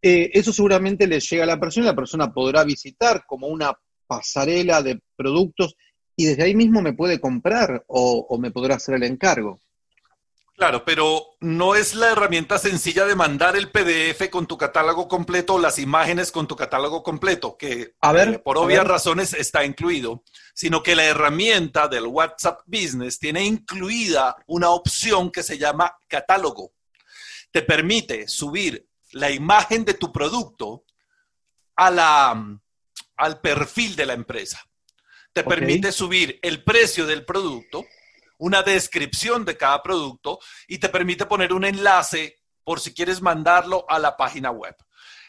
Eh, 0.00 0.30
eso 0.32 0.52
seguramente 0.52 1.08
le 1.08 1.18
llega 1.18 1.42
a 1.42 1.46
la 1.46 1.58
persona 1.58 1.86
y 1.86 1.88
la 1.88 1.96
persona 1.96 2.32
podrá 2.32 2.62
visitar 2.62 3.24
como 3.26 3.48
una 3.48 3.76
pasarela 4.06 4.80
de 4.80 5.00
productos 5.16 5.74
y 6.14 6.26
desde 6.26 6.44
ahí 6.44 6.54
mismo 6.54 6.80
me 6.82 6.92
puede 6.92 7.18
comprar 7.18 7.84
o 7.88 8.38
me 8.38 8.52
podrá 8.52 8.76
hacer 8.76 8.94
el 8.94 9.02
encargo. 9.02 9.58
Claro, 10.56 10.84
pero 10.84 11.36
no 11.40 11.74
es 11.74 11.96
la 11.96 12.12
herramienta 12.12 12.58
sencilla 12.58 13.04
de 13.06 13.16
mandar 13.16 13.56
el 13.56 13.72
PDF 13.72 14.30
con 14.30 14.46
tu 14.46 14.56
catálogo 14.56 15.08
completo 15.08 15.54
o 15.54 15.58
las 15.58 15.80
imágenes 15.80 16.30
con 16.30 16.46
tu 16.46 16.54
catálogo 16.54 17.02
completo, 17.02 17.56
que 17.56 17.94
eh, 18.00 18.38
por 18.38 18.58
obvias 18.58 18.86
razones 18.86 19.34
está 19.34 19.64
incluido, 19.64 20.22
sino 20.54 20.80
que 20.80 20.94
la 20.94 21.04
herramienta 21.04 21.88
del 21.88 22.06
WhatsApp 22.06 22.60
Business 22.66 23.18
tiene 23.18 23.42
incluida 23.44 24.36
una 24.46 24.70
opción 24.70 25.32
que 25.32 25.42
se 25.42 25.58
llama 25.58 25.98
catálogo. 26.06 26.72
Te 27.50 27.62
permite 27.62 28.28
subir 28.28 28.86
la 29.10 29.32
imagen 29.32 29.84
de 29.84 29.94
tu 29.94 30.12
producto 30.12 30.84
a 31.74 31.90
la, 31.90 32.58
al 33.16 33.40
perfil 33.40 33.96
de 33.96 34.06
la 34.06 34.12
empresa. 34.12 34.64
Te 35.32 35.42
permite 35.42 35.90
subir 35.90 36.38
el 36.42 36.62
precio 36.62 37.06
del 37.06 37.24
producto 37.24 37.84
una 38.38 38.62
descripción 38.62 39.44
de 39.44 39.56
cada 39.56 39.82
producto 39.82 40.38
y 40.66 40.78
te 40.78 40.88
permite 40.88 41.26
poner 41.26 41.52
un 41.52 41.64
enlace 41.64 42.40
por 42.64 42.80
si 42.80 42.92
quieres 42.92 43.20
mandarlo 43.20 43.84
a 43.88 43.98
la 43.98 44.16
página 44.16 44.50
web. 44.50 44.74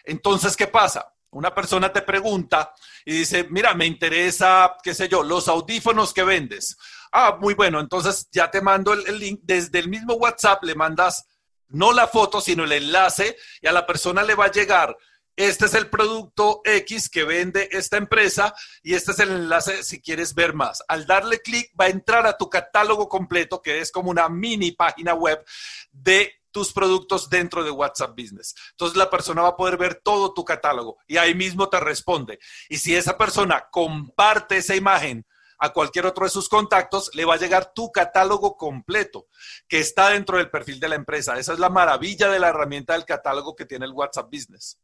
Entonces, 0.03 0.55
¿qué 0.55 0.67
pasa? 0.67 1.13
Una 1.31 1.53
persona 1.53 1.91
te 1.91 2.01
pregunta 2.01 2.73
y 3.03 3.13
dice, 3.13 3.47
mira, 3.49 3.73
me 3.73 3.85
interesa, 3.85 4.77
qué 4.81 4.93
sé 4.93 5.09
yo, 5.09 5.21
los 5.21 5.47
audífonos 5.47 6.13
que 6.13 6.23
vendes. 6.23 6.77
Ah, 7.11 7.37
muy 7.39 7.53
bueno, 7.53 7.79
entonces 7.79 8.29
ya 8.31 8.49
te 8.49 8.61
mando 8.61 8.93
el, 8.93 9.05
el 9.07 9.19
link. 9.19 9.39
Desde 9.43 9.79
el 9.79 9.89
mismo 9.89 10.13
WhatsApp 10.13 10.63
le 10.63 10.75
mandas 10.75 11.25
no 11.69 11.91
la 11.91 12.07
foto, 12.07 12.39
sino 12.39 12.63
el 12.63 12.71
enlace 12.71 13.35
y 13.61 13.67
a 13.67 13.71
la 13.71 13.85
persona 13.85 14.23
le 14.23 14.35
va 14.35 14.45
a 14.45 14.51
llegar 14.51 14.95
este 15.35 15.65
es 15.65 15.73
el 15.73 15.89
producto 15.89 16.61
X 16.63 17.09
que 17.09 17.23
vende 17.23 17.67
esta 17.71 17.97
empresa 17.97 18.55
y 18.81 18.93
este 18.93 19.11
es 19.11 19.19
el 19.19 19.31
enlace 19.31 19.83
si 19.83 20.01
quieres 20.01 20.33
ver 20.33 20.53
más. 20.53 20.83
Al 20.87 21.05
darle 21.05 21.41
clic 21.41 21.71
va 21.79 21.85
a 21.85 21.89
entrar 21.89 22.25
a 22.25 22.37
tu 22.37 22.49
catálogo 22.49 23.09
completo, 23.09 23.61
que 23.61 23.79
es 23.79 23.91
como 23.91 24.11
una 24.11 24.29
mini 24.29 24.71
página 24.71 25.13
web 25.13 25.43
de 25.91 26.41
tus 26.51 26.71
productos 26.71 27.29
dentro 27.29 27.65
de 27.65 27.71
WhatsApp 27.71 28.17
Business. 28.17 28.55
Entonces 28.71 28.97
la 28.97 29.09
persona 29.09 29.41
va 29.41 29.49
a 29.49 29.57
poder 29.57 29.75
ver 29.75 29.95
todo 29.95 30.33
tu 30.33 30.45
catálogo 30.45 30.97
y 31.05 31.17
ahí 31.17 31.35
mismo 31.35 31.67
te 31.67 31.81
responde. 31.81 32.39
Y 32.69 32.77
si 32.77 32.95
esa 32.95 33.17
persona 33.17 33.67
comparte 33.69 34.55
esa 34.57 34.73
imagen 34.73 35.25
a 35.57 35.73
cualquier 35.73 36.05
otro 36.05 36.23
de 36.23 36.29
sus 36.29 36.47
contactos, 36.47 37.11
le 37.13 37.25
va 37.25 37.33
a 37.33 37.37
llegar 37.37 37.73
tu 37.73 37.91
catálogo 37.91 38.55
completo 38.55 39.27
que 39.67 39.79
está 39.79 40.11
dentro 40.11 40.37
del 40.37 40.49
perfil 40.49 40.79
de 40.79 40.89
la 40.89 40.95
empresa. 40.95 41.37
Esa 41.37 41.51
es 41.51 41.59
la 41.59 41.69
maravilla 41.69 42.29
de 42.29 42.39
la 42.39 42.49
herramienta 42.49 42.93
del 42.93 43.03
catálogo 43.03 43.53
que 43.53 43.65
tiene 43.65 43.85
el 43.85 43.91
WhatsApp 43.91 44.29
Business. 44.31 44.79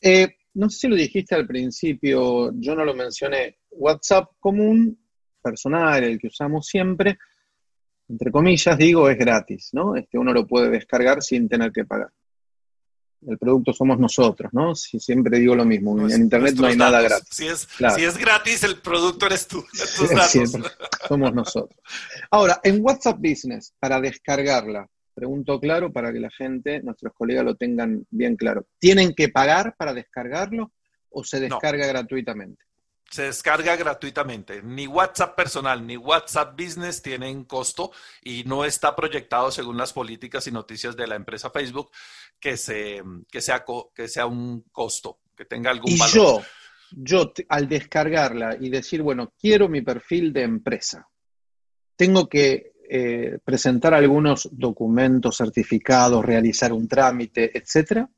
Eh, 0.00 0.28
no 0.54 0.68
sé 0.68 0.78
si 0.80 0.88
lo 0.88 0.96
dijiste 0.96 1.34
al 1.34 1.46
principio, 1.46 2.52
yo 2.54 2.74
no 2.74 2.84
lo 2.84 2.94
mencioné. 2.94 3.58
WhatsApp 3.70 4.32
común, 4.38 4.98
personal, 5.42 6.02
el 6.02 6.18
que 6.18 6.28
usamos 6.28 6.66
siempre, 6.66 7.18
entre 8.08 8.32
comillas, 8.32 8.76
digo, 8.76 9.08
es 9.08 9.16
gratis, 9.16 9.70
¿no? 9.72 9.94
Este, 9.94 10.18
uno 10.18 10.32
lo 10.32 10.46
puede 10.46 10.68
descargar 10.70 11.22
sin 11.22 11.48
tener 11.48 11.70
que 11.70 11.84
pagar. 11.84 12.10
El 13.26 13.38
producto 13.38 13.72
somos 13.72 13.98
nosotros, 13.98 14.50
¿no? 14.52 14.74
Si 14.74 14.98
siempre 14.98 15.38
digo 15.38 15.54
lo 15.54 15.64
mismo, 15.64 16.08
en 16.08 16.22
Internet 16.22 16.54
no 16.56 16.66
hay 16.66 16.76
nada 16.76 17.02
gratis. 17.02 17.28
Si 17.30 17.46
es, 17.46 17.68
si 17.94 18.04
es, 18.04 18.16
gratis, 18.16 18.64
el 18.64 18.78
producto 18.78 19.26
eres 19.26 19.46
tú, 19.46 19.62
somos 21.08 21.34
nosotros. 21.34 21.78
Ahora, 22.30 22.60
en 22.64 22.82
WhatsApp 22.82 23.18
Business, 23.18 23.74
para 23.78 24.00
descargarla, 24.00 24.88
Pregunto 25.20 25.60
claro 25.60 25.92
para 25.92 26.14
que 26.14 26.18
la 26.18 26.30
gente, 26.30 26.82
nuestros 26.82 27.12
colegas 27.12 27.44
lo 27.44 27.54
tengan 27.54 28.06
bien 28.08 28.36
claro. 28.36 28.66
¿Tienen 28.78 29.12
que 29.12 29.28
pagar 29.28 29.76
para 29.76 29.92
descargarlo 29.92 30.72
o 31.10 31.22
se 31.22 31.40
descarga 31.40 31.86
gratuitamente? 31.86 32.64
Se 33.10 33.24
descarga 33.24 33.76
gratuitamente. 33.76 34.62
Ni 34.62 34.86
WhatsApp 34.86 35.36
personal 35.36 35.86
ni 35.86 35.98
WhatsApp 35.98 36.58
Business 36.58 37.02
tienen 37.02 37.44
costo 37.44 37.92
y 38.22 38.44
no 38.44 38.64
está 38.64 38.96
proyectado 38.96 39.50
según 39.50 39.76
las 39.76 39.92
políticas 39.92 40.46
y 40.46 40.52
noticias 40.52 40.96
de 40.96 41.06
la 41.06 41.16
empresa 41.16 41.50
Facebook 41.50 41.90
que, 42.40 42.56
se, 42.56 43.02
que, 43.30 43.42
sea, 43.42 43.62
que 43.94 44.08
sea 44.08 44.24
un 44.24 44.62
costo, 44.72 45.18
que 45.36 45.44
tenga 45.44 45.70
algún 45.70 45.92
y 45.92 45.98
valor. 45.98 46.14
Yo, 46.14 46.42
yo 46.92 47.32
al 47.50 47.68
descargarla 47.68 48.56
y 48.58 48.70
decir, 48.70 49.02
bueno, 49.02 49.34
quiero 49.38 49.68
mi 49.68 49.82
perfil 49.82 50.32
de 50.32 50.44
empresa, 50.44 51.06
tengo 51.94 52.26
que 52.26 52.72
eh, 52.92 53.38
presentar 53.44 53.94
algunos 53.94 54.48
documentos 54.50 55.36
certificados, 55.36 56.24
realizar 56.24 56.72
un 56.72 56.88
trámite, 56.88 57.56
etcétera? 57.56 58.08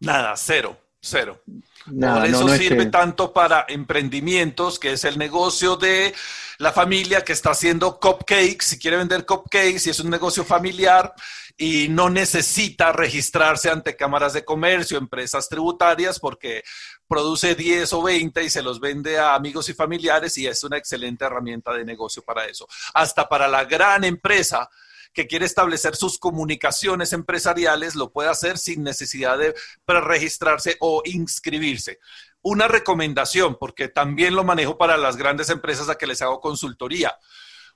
Nada, 0.00 0.34
cero, 0.36 0.76
cero. 1.00 1.42
Por 1.84 2.24
eso 2.24 2.48
sirve 2.56 2.86
tanto 2.86 3.32
para 3.32 3.66
emprendimientos, 3.68 4.78
que 4.78 4.92
es 4.92 5.04
el 5.04 5.18
negocio 5.18 5.76
de 5.76 6.14
la 6.58 6.72
familia 6.72 7.22
que 7.22 7.32
está 7.32 7.50
haciendo 7.50 7.98
cupcakes, 7.98 8.64
si 8.64 8.78
quiere 8.78 8.96
vender 8.96 9.26
cupcakes, 9.26 9.86
y 9.86 9.90
es 9.90 10.00
un 10.00 10.08
negocio 10.08 10.44
familiar, 10.44 11.12
y 11.56 11.88
no 11.88 12.10
necesita 12.10 12.92
registrarse 12.92 13.70
ante 13.70 13.96
cámaras 13.96 14.32
de 14.32 14.44
comercio, 14.44 14.98
empresas 14.98 15.48
tributarias, 15.48 16.18
porque 16.18 16.62
produce 17.06 17.54
10 17.54 17.92
o 17.92 18.02
20 18.02 18.42
y 18.42 18.50
se 18.50 18.62
los 18.62 18.80
vende 18.80 19.18
a 19.18 19.34
amigos 19.34 19.68
y 19.68 19.74
familiares 19.74 20.36
y 20.38 20.46
es 20.46 20.64
una 20.64 20.78
excelente 20.78 21.24
herramienta 21.24 21.72
de 21.72 21.84
negocio 21.84 22.22
para 22.22 22.46
eso. 22.46 22.66
Hasta 22.94 23.28
para 23.28 23.48
la 23.48 23.64
gran 23.64 24.04
empresa 24.04 24.68
que 25.12 25.26
quiere 25.26 25.44
establecer 25.44 25.94
sus 25.94 26.18
comunicaciones 26.18 27.12
empresariales 27.12 27.94
lo 27.94 28.12
puede 28.12 28.30
hacer 28.30 28.58
sin 28.58 28.82
necesidad 28.82 29.38
de 29.38 29.54
registrarse 29.86 30.76
o 30.80 31.02
inscribirse. 31.04 31.98
Una 32.40 32.66
recomendación, 32.66 33.56
porque 33.58 33.88
también 33.88 34.34
lo 34.34 34.42
manejo 34.42 34.76
para 34.76 34.96
las 34.96 35.16
grandes 35.16 35.50
empresas 35.50 35.88
a 35.88 35.96
que 35.96 36.06
les 36.06 36.22
hago 36.22 36.40
consultoría. 36.40 37.16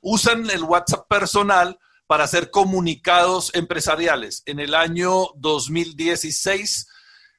Usan 0.01 0.51
el 0.51 0.65
WhatsApp 0.65 1.07
personal 1.09 1.79
para 2.07 2.25
hacer 2.25 2.51
comunicados 2.51 3.55
empresariales. 3.55 4.43
En 4.47 4.61
el 4.61 4.75
año 4.75 5.29
2016, 5.37 6.87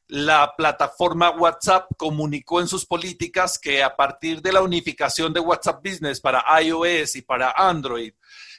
la 0.08 0.54
plataforma 0.56 1.32
WhatsApp 1.32 1.90
comunicó 1.98 2.62
en 2.62 2.68
sus 2.68 2.86
políticas 2.86 3.60
que 3.60 3.84
a 3.84 3.96
partir 3.96 4.42
de 4.42 4.54
la 4.54 4.62
unificación 4.62 5.34
de 5.34 5.40
WhatsApp 5.40 5.84
Business 5.84 6.22
para 6.22 6.44
iOS 6.62 7.18
y 7.18 7.22
para 7.22 7.52
Android, 7.52 8.14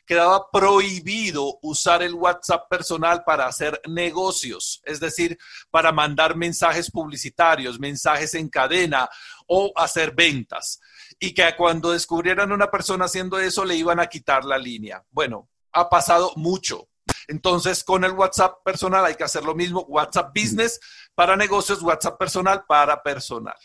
quedaba 0.09 0.51
prohibido 0.51 1.59
usar 1.61 2.03
el 2.03 2.15
WhatsApp 2.15 2.69
personal 2.69 3.25
para 3.25 3.47
hacer 3.47 3.81
negocios, 3.87 4.81
es 4.85 5.01
decir, 5.01 5.39
para 5.71 5.93
mandar 5.93 6.35
mensajes 6.35 6.91
publicitarios, 6.91 7.79
mensajes 7.79 8.35
en 8.35 8.49
cadena 8.49 9.09
o 9.47 9.71
hacer 9.77 10.15
ventas. 10.15 10.81
Y 11.21 11.35
que 11.35 11.55
cuando 11.57 11.93
descubrieran 11.93 12.51
a 12.51 12.55
una 12.55 12.71
persona 12.71 13.05
haciendo 13.05 13.39
eso 13.39 13.67
le 13.67 13.77
iban 13.77 14.01
a 14.01 14.07
quitar 14.07 14.47
la 14.47 14.57
línea. 14.57 15.05
Bueno, 15.11 15.51
ha 15.73 15.89
pasado 15.89 16.33
mucho. 16.37 16.89
Entonces, 17.27 17.85
con 17.85 18.05
el 18.05 18.13
WhatsApp 18.13 18.63
personal 18.65 19.05
hay 19.05 19.15
que 19.15 19.25
hacer 19.25 19.45
lo 19.45 19.55
mismo. 19.55 19.85
WhatsApp 19.89 20.33
Business 20.35 20.81
para 21.15 21.37
negocios, 21.37 21.83
WhatsApp 21.83 22.19
personal 22.19 22.65
para 22.67 23.03
personal. 23.03 23.57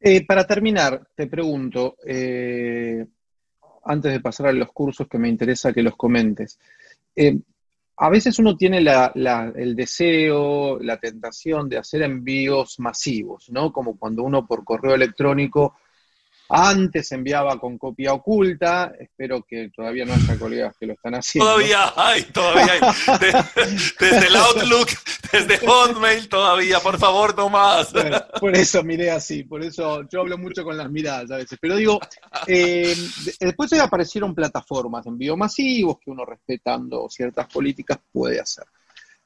Eh, 0.00 0.26
para 0.26 0.46
terminar, 0.46 1.08
te 1.14 1.26
pregunto, 1.26 1.96
eh, 2.06 3.04
antes 3.84 4.12
de 4.12 4.20
pasar 4.20 4.48
a 4.48 4.52
los 4.52 4.72
cursos 4.72 5.08
que 5.08 5.18
me 5.18 5.28
interesa 5.28 5.72
que 5.72 5.82
los 5.82 5.96
comentes, 5.96 6.58
eh, 7.14 7.38
a 7.98 8.10
veces 8.10 8.38
uno 8.38 8.56
tiene 8.56 8.78
el 8.78 9.74
deseo, 9.74 10.78
la 10.80 10.98
tentación 10.98 11.68
de 11.68 11.78
hacer 11.78 12.02
envíos 12.02 12.78
masivos, 12.78 13.48
¿no? 13.50 13.72
Como 13.72 13.98
cuando 13.98 14.22
uno 14.22 14.46
por 14.46 14.64
correo 14.64 14.94
electrónico 14.94 15.76
antes 16.48 17.10
enviaba 17.12 17.58
con 17.58 17.78
copia 17.78 18.12
oculta, 18.12 18.92
espero 18.98 19.42
que 19.42 19.70
todavía 19.74 20.04
no 20.04 20.14
haya 20.14 20.38
colegas 20.38 20.74
que 20.78 20.86
lo 20.86 20.92
están 20.92 21.14
haciendo. 21.14 21.50
Todavía 21.50 21.92
hay, 21.96 22.22
todavía 22.24 22.72
hay. 22.72 23.76
desde 23.98 24.26
el 24.26 24.36
Outlook, 24.36 24.88
desde 25.32 25.58
Hotmail, 25.66 26.28
todavía, 26.28 26.80
por 26.80 26.98
favor, 26.98 27.36
no 27.36 27.48
más. 27.48 27.92
por 28.40 28.54
eso 28.54 28.82
miré 28.84 29.10
así, 29.10 29.42
por 29.42 29.62
eso 29.62 30.06
yo 30.08 30.20
hablo 30.20 30.38
mucho 30.38 30.62
con 30.62 30.76
las 30.76 30.90
miradas 30.90 31.30
a 31.30 31.36
veces. 31.36 31.58
Pero 31.60 31.76
digo, 31.76 32.00
eh, 32.46 32.94
después 33.40 33.72
aparecieron 33.74 34.34
plataformas 34.34 35.04
de 35.04 35.10
envío 35.10 35.36
masivos 35.36 35.98
que 35.98 36.10
uno 36.10 36.24
respetando 36.24 37.08
ciertas 37.08 37.46
políticas 37.48 37.98
puede 38.12 38.40
hacer. 38.40 38.64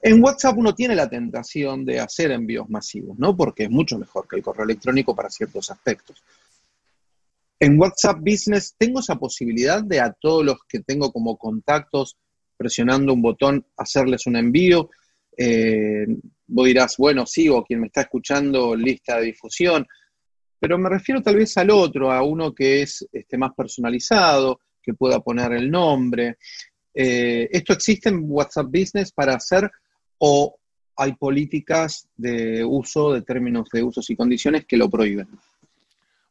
En 0.02 0.22
WhatsApp 0.24 0.56
uno 0.56 0.74
tiene 0.74 0.94
la 0.94 1.10
tentación 1.10 1.84
de 1.84 2.00
hacer 2.00 2.30
envíos 2.30 2.70
masivos, 2.70 3.18
¿no? 3.18 3.36
Porque 3.36 3.64
es 3.64 3.70
mucho 3.70 3.98
mejor 3.98 4.26
que 4.26 4.36
el 4.36 4.42
correo 4.42 4.64
electrónico 4.64 5.14
para 5.14 5.28
ciertos 5.28 5.70
aspectos. 5.70 6.22
En 7.62 7.78
WhatsApp 7.78 8.20
Business 8.20 8.74
tengo 8.78 9.00
esa 9.00 9.16
posibilidad 9.16 9.84
de 9.84 10.00
a 10.00 10.10
todos 10.12 10.42
los 10.42 10.64
que 10.66 10.80
tengo 10.80 11.12
como 11.12 11.36
contactos, 11.36 12.16
presionando 12.56 13.12
un 13.12 13.20
botón, 13.20 13.66
hacerles 13.76 14.26
un 14.26 14.36
envío. 14.36 14.88
Eh, 15.36 16.06
vos 16.46 16.66
dirás, 16.66 16.96
bueno, 16.96 17.26
sí, 17.26 17.50
o 17.50 17.62
quien 17.62 17.80
me 17.80 17.88
está 17.88 18.00
escuchando, 18.02 18.74
lista 18.74 19.18
de 19.18 19.26
difusión. 19.26 19.86
Pero 20.58 20.78
me 20.78 20.88
refiero 20.88 21.22
tal 21.22 21.36
vez 21.36 21.54
al 21.58 21.70
otro, 21.70 22.10
a 22.10 22.22
uno 22.22 22.54
que 22.54 22.80
es 22.80 23.06
este, 23.12 23.36
más 23.36 23.52
personalizado, 23.54 24.60
que 24.82 24.94
pueda 24.94 25.20
poner 25.20 25.52
el 25.52 25.70
nombre. 25.70 26.38
Eh, 26.94 27.46
¿Esto 27.52 27.74
existe 27.74 28.08
en 28.08 28.24
WhatsApp 28.26 28.68
Business 28.72 29.12
para 29.12 29.34
hacer 29.34 29.70
o 30.16 30.56
hay 30.96 31.12
políticas 31.12 32.08
de 32.16 32.64
uso, 32.64 33.12
de 33.12 33.20
términos 33.20 33.68
de 33.70 33.82
usos 33.82 34.08
y 34.08 34.16
condiciones 34.16 34.64
que 34.64 34.78
lo 34.78 34.88
prohíben? 34.88 35.28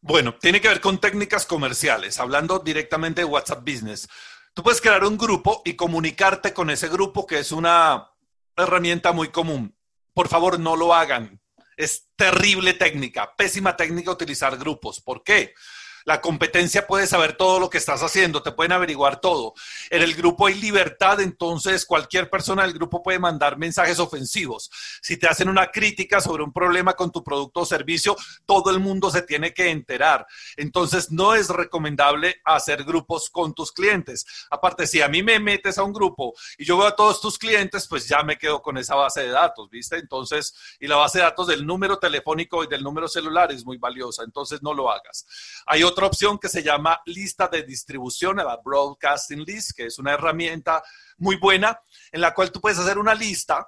Bueno, 0.02 0.36
tiene 0.36 0.62
que 0.62 0.70
ver 0.70 0.80
con 0.80 1.00
técnicas 1.00 1.46
comerciales, 1.46 2.20
hablando 2.20 2.60
directamente 2.60 3.22
de 3.22 3.26
WhatsApp 3.26 3.66
Business. 3.66 4.08
Tú 4.54 4.64
puedes 4.64 4.80
crear 4.80 5.04
un 5.04 5.18
grupo 5.18 5.62
y 5.66 5.76
comunicarte 5.76 6.54
con 6.54 6.70
ese 6.70 6.88
grupo, 6.88 7.28
que 7.28 7.40
es 7.40 7.52
una 7.52 8.10
herramienta 8.56 9.12
muy 9.12 9.28
común. 9.28 9.76
Por 10.14 10.30
favor, 10.30 10.58
no 10.58 10.78
lo 10.78 10.94
hagan. 10.94 11.42
Es 11.76 12.08
terrible 12.16 12.74
técnica, 12.74 13.36
pésima 13.36 13.76
técnica 13.76 14.12
utilizar 14.12 14.58
grupos. 14.58 15.02
¿Por 15.02 15.22
qué? 15.24 15.54
La 16.10 16.22
competencia 16.22 16.88
puede 16.88 17.06
saber 17.06 17.34
todo 17.34 17.60
lo 17.60 17.70
que 17.70 17.78
estás 17.78 18.02
haciendo, 18.02 18.42
te 18.42 18.52
pueden 18.52 18.72
averiguar 18.72 19.22
todo. 19.22 19.54
En 19.92 20.02
el 20.02 20.16
grupo 20.16 20.48
hay 20.48 20.56
libertad, 20.56 21.20
entonces 21.20 21.86
cualquier 21.86 22.32
persona 22.32 22.64
del 22.64 22.74
grupo 22.74 23.04
puede 23.04 23.20
mandar 23.20 23.60
mensajes 23.60 24.00
ofensivos. 24.00 24.72
Si 25.04 25.18
te 25.18 25.28
hacen 25.28 25.50
una 25.50 25.68
crítica 25.68 26.20
sobre 26.20 26.42
un 26.42 26.52
problema 26.52 26.94
con 26.94 27.12
tu 27.12 27.24
producto 27.24 27.60
o 27.60 27.66
servicio, 27.68 28.16
todo 28.48 28.72
el 28.72 28.80
mundo 28.80 29.12
se 29.12 29.22
tiene 29.22 29.54
que 29.54 29.70
enterar. 29.70 30.26
Entonces 30.58 31.12
no 31.12 31.36
es 31.36 31.48
recomendable 31.50 32.42
hacer 32.44 32.86
grupos 32.86 33.30
con 33.30 33.54
tus 33.54 33.72
clientes. 33.72 34.26
Aparte, 34.50 34.88
si 34.88 35.04
a 35.04 35.10
mí 35.10 35.22
me 35.22 35.40
metes 35.40 35.78
a 35.78 35.84
un 35.84 35.94
grupo 35.94 36.34
y 36.58 36.66
yo 36.66 36.76
veo 36.80 36.88
a 36.88 36.96
todos 36.96 37.22
tus 37.22 37.38
clientes, 37.38 37.88
pues 37.88 38.08
ya 38.08 38.24
me 38.24 38.36
quedo 38.36 38.64
con 38.64 38.80
esa 38.80 38.96
base 38.96 39.22
de 39.22 39.30
datos, 39.30 39.70
¿viste? 39.70 39.98
Entonces, 39.98 40.56
y 40.80 40.88
la 40.88 40.96
base 40.96 41.20
de 41.20 41.26
datos 41.26 41.46
del 41.46 41.68
número 41.68 42.00
telefónico 42.00 42.64
y 42.64 42.68
del 42.68 42.82
número 42.82 43.08
celular 43.08 43.52
es 43.52 43.64
muy 43.64 43.78
valiosa, 43.78 44.24
entonces 44.24 44.64
no 44.64 44.74
lo 44.74 44.90
hagas. 44.90 45.28
Hay 45.68 45.84
otra 46.00 46.08
opción 46.08 46.40
que 46.40 46.48
se 46.48 46.64
llama 46.64 47.02
lista 47.08 47.50
de 47.50 47.64
distribución, 47.64 48.38
la 48.38 48.58
Broadcasting 48.64 49.44
List, 49.44 49.72
que 49.76 49.88
es 49.88 50.00
una 50.00 50.14
herramienta 50.14 50.82
muy 51.18 51.36
buena 51.36 51.78
en 52.14 52.22
la 52.22 52.34
cual 52.34 52.54
tú 52.54 52.62
puedes 52.62 52.80
hacer 52.80 52.98
una 52.98 53.14
lista. 53.14 53.68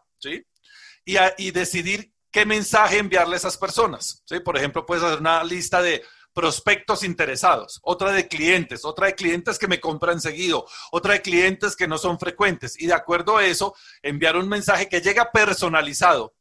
Y, 1.04 1.52
decidir 1.52 2.14
qué 2.32 2.46
mensaje 2.46 3.00
enviarle 3.00 3.34
a 3.34 3.38
esas 3.38 3.58
personas. 3.58 4.24
Por 4.46 4.56
ejemplo, 4.56 4.86
puedes 4.86 5.04
hacer 5.04 5.20
una 5.20 5.44
lista 5.44 5.82
de 5.82 6.06
prospectos 6.32 7.04
interesados, 7.04 7.82
otra 7.84 8.14
de 8.14 8.30
clientes, 8.30 8.86
otra 8.86 9.08
de 9.08 9.16
clientes 9.16 9.60
que 9.60 9.68
me 9.68 9.82
compran 9.82 10.22
seguido, 10.22 10.66
otra 10.92 11.16
de 11.16 11.22
clientes 11.22 11.76
que 11.76 11.88
no 11.88 11.98
son 11.98 12.18
frecuentes. 12.18 12.80
Y 12.80 12.88
de 12.88 12.94
acuerdo 12.94 13.36
a 13.36 13.46
eso, 13.46 13.76
enviar 14.02 14.38
un 14.38 14.48
mensaje 14.48 14.88
que 14.88 15.02
llega 15.02 15.34
personalizado 15.34 16.34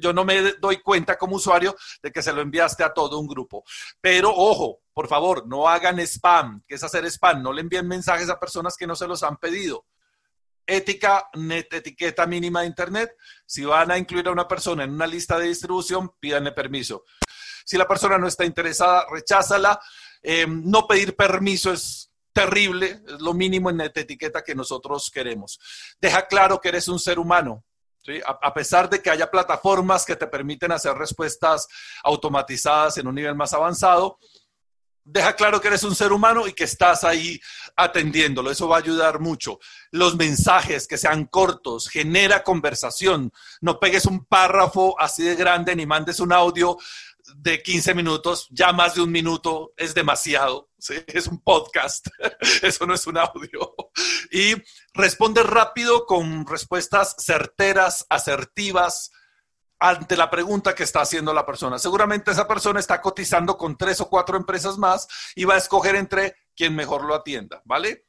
yo 0.00 0.12
no 0.12 0.24
me 0.24 0.52
doy 0.54 0.78
cuenta 0.78 1.16
como 1.16 1.36
usuario 1.36 1.76
de 2.02 2.10
que 2.10 2.22
se 2.22 2.32
lo 2.32 2.42
enviaste 2.42 2.84
a 2.84 2.92
todo 2.92 3.18
un 3.18 3.26
grupo. 3.26 3.64
Pero 4.00 4.30
ojo, 4.34 4.80
por 4.92 5.08
favor, 5.08 5.46
no 5.46 5.68
hagan 5.68 5.98
spam, 6.00 6.62
que 6.66 6.76
es 6.76 6.84
hacer 6.84 7.04
spam. 7.06 7.42
No 7.42 7.52
le 7.52 7.60
envíen 7.60 7.86
mensajes 7.86 8.28
a 8.30 8.38
personas 8.38 8.76
que 8.76 8.86
no 8.86 8.96
se 8.96 9.06
los 9.06 9.22
han 9.22 9.36
pedido. 9.36 9.86
Ética, 10.66 11.28
net, 11.34 11.72
etiqueta 11.72 12.26
mínima 12.26 12.62
de 12.62 12.68
Internet. 12.68 13.16
Si 13.44 13.64
van 13.64 13.90
a 13.90 13.98
incluir 13.98 14.28
a 14.28 14.32
una 14.32 14.48
persona 14.48 14.84
en 14.84 14.94
una 14.94 15.06
lista 15.06 15.38
de 15.38 15.48
distribución, 15.48 16.12
pídanle 16.18 16.52
permiso. 16.52 17.04
Si 17.64 17.76
la 17.76 17.88
persona 17.88 18.18
no 18.18 18.28
está 18.28 18.44
interesada, 18.44 19.06
recházala. 19.10 19.80
Eh, 20.22 20.46
no 20.48 20.86
pedir 20.86 21.14
permiso 21.16 21.72
es 21.72 22.10
terrible, 22.34 23.00
es 23.06 23.20
lo 23.20 23.32
mínimo 23.32 23.70
en 23.70 23.80
etiqueta 23.80 24.42
que 24.42 24.54
nosotros 24.54 25.10
queremos. 25.10 25.58
Deja 26.00 26.26
claro 26.26 26.60
que 26.60 26.68
eres 26.68 26.88
un 26.88 26.98
ser 26.98 27.18
humano, 27.18 27.64
a, 28.24 28.54
pesar 28.54 28.88
de 28.88 29.00
que 29.00 29.10
haya 29.10 29.30
plataformas 29.30 30.04
que 30.04 30.16
te 30.16 30.26
permiten 30.26 30.72
hacer 30.72 30.94
respuestas 30.94 31.66
automatizadas 32.02 32.98
en 32.98 33.06
un 33.06 33.14
nivel 33.14 33.34
más 33.34 33.52
avanzado, 33.52 34.18
deja 35.04 35.36
claro 35.36 35.60
que 35.60 35.68
eres 35.68 35.84
un 35.84 35.94
ser 35.94 36.12
humano 36.12 36.46
y 36.46 36.52
que 36.52 36.64
estás 36.64 37.04
ahí 37.04 37.40
atendiéndolo. 37.76 38.50
Eso 38.50 38.68
va 38.68 38.76
a 38.76 38.80
ayudar 38.80 39.20
mucho. 39.20 39.58
Los 39.90 40.16
mensajes 40.16 40.86
que 40.86 40.96
sean 40.96 41.26
cortos, 41.26 41.88
genera 41.88 42.42
conversación. 42.42 43.32
No 43.60 43.78
pegues 43.78 44.06
un 44.06 44.24
párrafo 44.24 44.96
así 44.98 45.22
de 45.22 45.36
grande 45.36 45.76
ni 45.76 45.86
mandes 45.86 46.20
un 46.20 46.32
audio 46.32 46.76
de 47.36 47.62
15 47.62 47.94
minutos, 47.94 48.48
ya 48.50 48.72
más 48.72 48.94
de 48.94 49.02
un 49.02 49.10
minuto 49.10 49.72
es 49.76 49.94
demasiado, 49.94 50.70
es 51.06 51.26
un 51.26 51.40
podcast, 51.40 52.06
eso 52.62 52.86
no 52.86 52.94
es 52.94 53.06
un 53.06 53.18
audio. 53.18 53.74
Y 54.30 54.54
responde 54.92 55.42
rápido 55.42 56.06
con 56.06 56.46
respuestas 56.46 57.16
certeras, 57.18 58.06
asertivas 58.08 59.10
ante 59.78 60.16
la 60.16 60.30
pregunta 60.30 60.74
que 60.74 60.84
está 60.84 61.02
haciendo 61.02 61.34
la 61.34 61.44
persona. 61.44 61.78
Seguramente 61.78 62.30
esa 62.30 62.48
persona 62.48 62.80
está 62.80 63.00
cotizando 63.00 63.58
con 63.58 63.76
tres 63.76 64.00
o 64.00 64.08
cuatro 64.08 64.36
empresas 64.36 64.78
más 64.78 65.06
y 65.34 65.44
va 65.44 65.54
a 65.54 65.58
escoger 65.58 65.96
entre 65.96 66.36
quien 66.56 66.74
mejor 66.74 67.04
lo 67.04 67.14
atienda, 67.14 67.60
¿vale? 67.64 68.06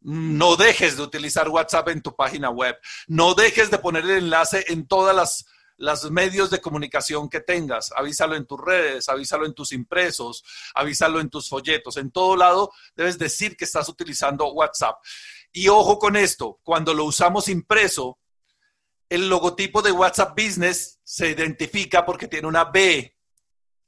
No 0.00 0.56
dejes 0.56 0.96
de 0.96 1.02
utilizar 1.02 1.48
WhatsApp 1.48 1.88
en 1.88 2.02
tu 2.02 2.14
página 2.14 2.50
web, 2.50 2.76
no 3.06 3.34
dejes 3.34 3.70
de 3.70 3.78
poner 3.78 4.04
el 4.04 4.18
enlace 4.18 4.66
en 4.68 4.86
todas 4.86 5.16
las 5.16 5.46
los 5.78 6.10
medios 6.10 6.50
de 6.50 6.60
comunicación 6.60 7.28
que 7.28 7.40
tengas. 7.40 7.92
Avísalo 7.96 8.36
en 8.36 8.46
tus 8.46 8.60
redes, 8.60 9.08
avísalo 9.08 9.46
en 9.46 9.54
tus 9.54 9.72
impresos, 9.72 10.44
avísalo 10.74 11.20
en 11.20 11.30
tus 11.30 11.48
folletos. 11.48 11.96
En 11.96 12.10
todo 12.10 12.36
lado 12.36 12.72
debes 12.94 13.18
decir 13.18 13.56
que 13.56 13.64
estás 13.64 13.88
utilizando 13.88 14.52
WhatsApp. 14.52 14.96
Y 15.52 15.68
ojo 15.68 15.98
con 15.98 16.16
esto, 16.16 16.60
cuando 16.62 16.92
lo 16.94 17.04
usamos 17.04 17.48
impreso, 17.48 18.18
el 19.08 19.28
logotipo 19.28 19.82
de 19.82 19.92
WhatsApp 19.92 20.36
Business 20.36 20.98
se 21.04 21.30
identifica 21.30 22.04
porque 22.04 22.28
tiene 22.28 22.48
una 22.48 22.64
B, 22.64 23.16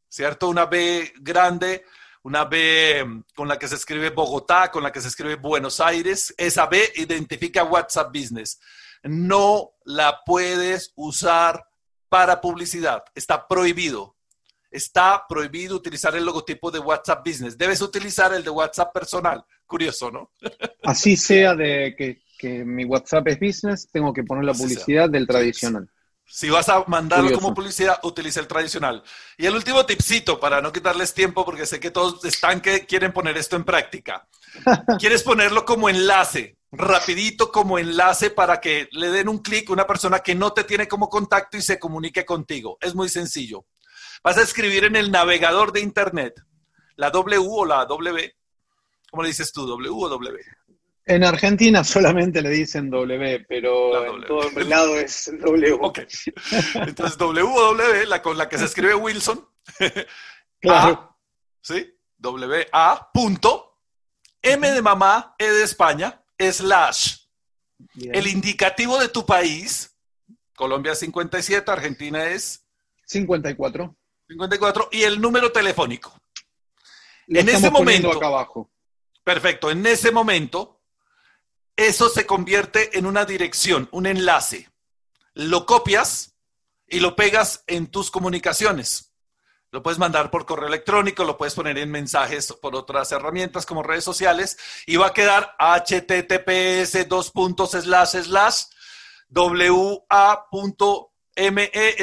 ¿cierto? 0.09 0.48
Una 0.48 0.66
B 0.66 1.12
grande, 1.20 1.85
una 2.22 2.44
B 2.44 3.22
con 3.35 3.48
la 3.48 3.59
que 3.59 3.68
se 3.68 3.74
escribe 3.74 4.11
Bogotá, 4.11 4.70
con 4.70 4.83
la 4.83 4.92
que 4.92 5.01
se 5.01 5.09
escribe 5.09 5.37
Buenos 5.37 5.81
Aires. 5.81 6.35
Esa 6.37 6.66
B 6.66 6.92
identifica 6.96 7.64
WhatsApp 7.64 8.14
Business. 8.14 8.61
No 9.03 9.72
la 9.85 10.22
puedes 10.24 10.92
usar 10.96 11.68
para 12.09 12.40
publicidad. 12.40 13.05
Está 13.14 13.47
prohibido. 13.47 14.16
Está 14.71 15.25
prohibido 15.29 15.77
utilizar 15.77 16.14
el 16.14 16.25
logotipo 16.25 16.71
de 16.71 16.79
WhatsApp 16.79 17.27
Business. 17.27 17.57
Debes 17.57 17.81
utilizar 17.81 18.33
el 18.35 18.44
de 18.44 18.51
WhatsApp 18.51 18.92
personal. 18.92 19.44
Curioso, 19.66 20.11
¿no? 20.11 20.33
Así 20.85 21.16
sea 21.16 21.55
de 21.55 21.94
que, 21.97 22.23
mi 22.64 22.85
WhatsApp 22.85 23.27
es 23.29 23.40
business, 23.40 23.88
tengo 23.90 24.12
que 24.12 24.23
poner 24.23 24.44
la 24.44 24.55
publicidad 24.55 25.11
del 25.11 25.27
tradicional. 25.27 25.90
Si 26.25 26.51
vas 26.51 26.68
a 26.68 26.85
mandarlo 26.87 27.33
como 27.33 27.55
publicidad, 27.55 27.99
utiliza 28.03 28.38
el 28.38 28.47
tradicional. 28.47 29.03
Y 29.37 29.47
el 29.47 29.55
último 29.55 29.85
tipcito, 29.87 30.38
para 30.38 30.61
no 30.61 30.73
quitarles 30.73 31.14
tiempo, 31.14 31.44
porque 31.44 31.64
sé 31.64 31.81
que 31.81 31.90
todos 31.90 32.25
están 32.27 32.61
que 32.61 32.87
quieren 32.87 33.12
poner 33.12 33.37
esto 33.38 33.57
en 33.57 33.64
práctica. 33.64 34.29
Quieres 35.01 35.23
ponerlo 35.23 35.64
como 35.64 35.88
enlace 35.88 36.58
rapidito 36.71 37.51
como 37.51 37.79
enlace 37.79 38.31
para 38.31 38.61
que 38.61 38.89
le 38.93 39.09
den 39.11 39.29
un 39.29 39.39
clic 39.39 39.71
a 39.71 39.73
una 39.73 39.87
persona 39.87 40.21
que 40.21 40.35
no 40.35 40.53
te 40.53 40.65
tiene 40.65 40.87
como 40.87 41.09
contacto 41.09 41.57
y 41.57 41.63
se 41.63 41.79
comunique 41.79 42.25
contigo. 42.25 42.79
Es 42.81 42.95
muy 42.95 43.09
sencillo. 43.09 43.67
Vas 44.23 44.39
a 44.39 44.43
escribir 44.43 44.85
en 44.85 44.97
el 44.97 45.11
navegador 45.11 45.73
de 45.73 45.81
Internet 45.81 46.35
la 46.97 47.11
W 47.11 47.39
o 47.49 47.65
la 47.65 47.87
W. 47.87 48.37
¿Cómo 49.11 49.23
le 49.23 49.29
dices 49.29 49.53
tú, 49.53 49.67
W 49.67 49.89
o 49.91 50.09
W? 50.09 50.39
En 51.07 51.25
Argentina 51.25 51.83
solamente 51.85 52.43
le 52.43 52.51
dicen 52.51 52.91
W, 52.91 53.47
pero 53.49 54.15
en 54.17 54.27
todo 54.27 54.51
el 54.55 54.69
lado 54.69 54.99
es 54.99 55.31
W. 55.41 55.73
Ok. 55.81 56.01
Entonces, 56.75 57.17
W 57.17 57.43
o 57.43 57.75
W, 57.75 58.07
la 58.07 58.21
con 58.21 58.37
la 58.37 58.49
que 58.49 58.59
se 58.59 58.67
escribe 58.67 58.95
Wilson. 58.95 59.49
claro. 60.61 61.17
¿Sí? 61.63 61.95
W 62.19 62.67
A 62.73 63.11
punto 63.13 63.81
M 64.43 64.71
de 64.71 64.83
mamá, 64.83 65.35
E 65.39 65.47
de 65.47 65.63
España, 65.63 66.23
slash 66.38 67.29
el 67.96 68.27
indicativo 68.27 68.98
de 68.98 69.09
tu 69.09 69.24
país, 69.24 69.94
Colombia 70.57 70.92
es 70.92 71.01
57, 71.01 71.70
Argentina 71.70 72.27
es 72.27 72.64
54. 73.07 73.96
54 74.29 74.88
y 74.92 75.03
el 75.03 75.20
número 75.20 75.53
telefónico. 75.53 76.12
en 77.29 77.48
ese 77.48 77.70
momento, 77.70 78.12
acá 78.12 78.27
abajo. 78.27 78.70
Perfecto, 79.24 79.70
en 79.70 79.87
ese 79.87 80.11
momento, 80.11 80.81
eso 81.77 82.09
se 82.09 82.27
convierte 82.27 82.98
en 82.98 83.07
una 83.07 83.24
dirección, 83.24 83.88
un 83.92 84.07
enlace. 84.07 84.68
Lo 85.35 85.66
copias 85.66 86.35
y 86.87 87.01
lo 87.01 87.14
pegas 87.14 87.62
en 87.66 87.87
tus 87.87 88.11
comunicaciones. 88.11 89.08
Lo 89.71 89.83
puedes 89.83 89.99
mandar 89.99 90.31
por 90.31 90.47
correo 90.47 90.69
electrónico, 90.69 91.25
lo 91.25 91.37
puedes 91.37 91.55
poner 91.55 91.77
en 91.77 91.91
mensajes 91.91 92.55
por 92.55 92.75
otras 92.75 93.13
herramientas 93.13 93.67
como 93.67 93.83
redes 93.83 94.05
sociales 94.05 94.57
y 94.87 94.97
va 94.97 95.09
a 95.09 95.13
quedar 95.13 95.55
https 95.59 97.07
dos 97.07 97.31
puntos 97.31 97.73
slash 97.73 98.17
slash 98.23 98.63
wa.me 99.31 100.89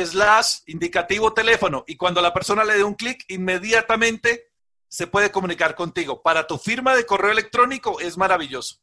slash 0.06 0.58
indicativo 0.68 1.34
teléfono 1.34 1.84
y 1.88 1.98
cuando 1.98 2.22
la 2.22 2.34
persona 2.34 2.64
le 2.64 2.76
dé 2.76 2.84
un 2.84 2.94
clic 2.94 3.26
inmediatamente 3.30 4.52
se 4.88 5.08
puede 5.08 5.32
comunicar 5.32 5.74
contigo. 5.76 6.22
Para 6.22 6.46
tu 6.46 6.60
firma 6.60 6.96
de 6.96 7.06
correo 7.06 7.32
electrónico 7.32 8.00
es 8.00 8.16
maravilloso. 8.16 8.80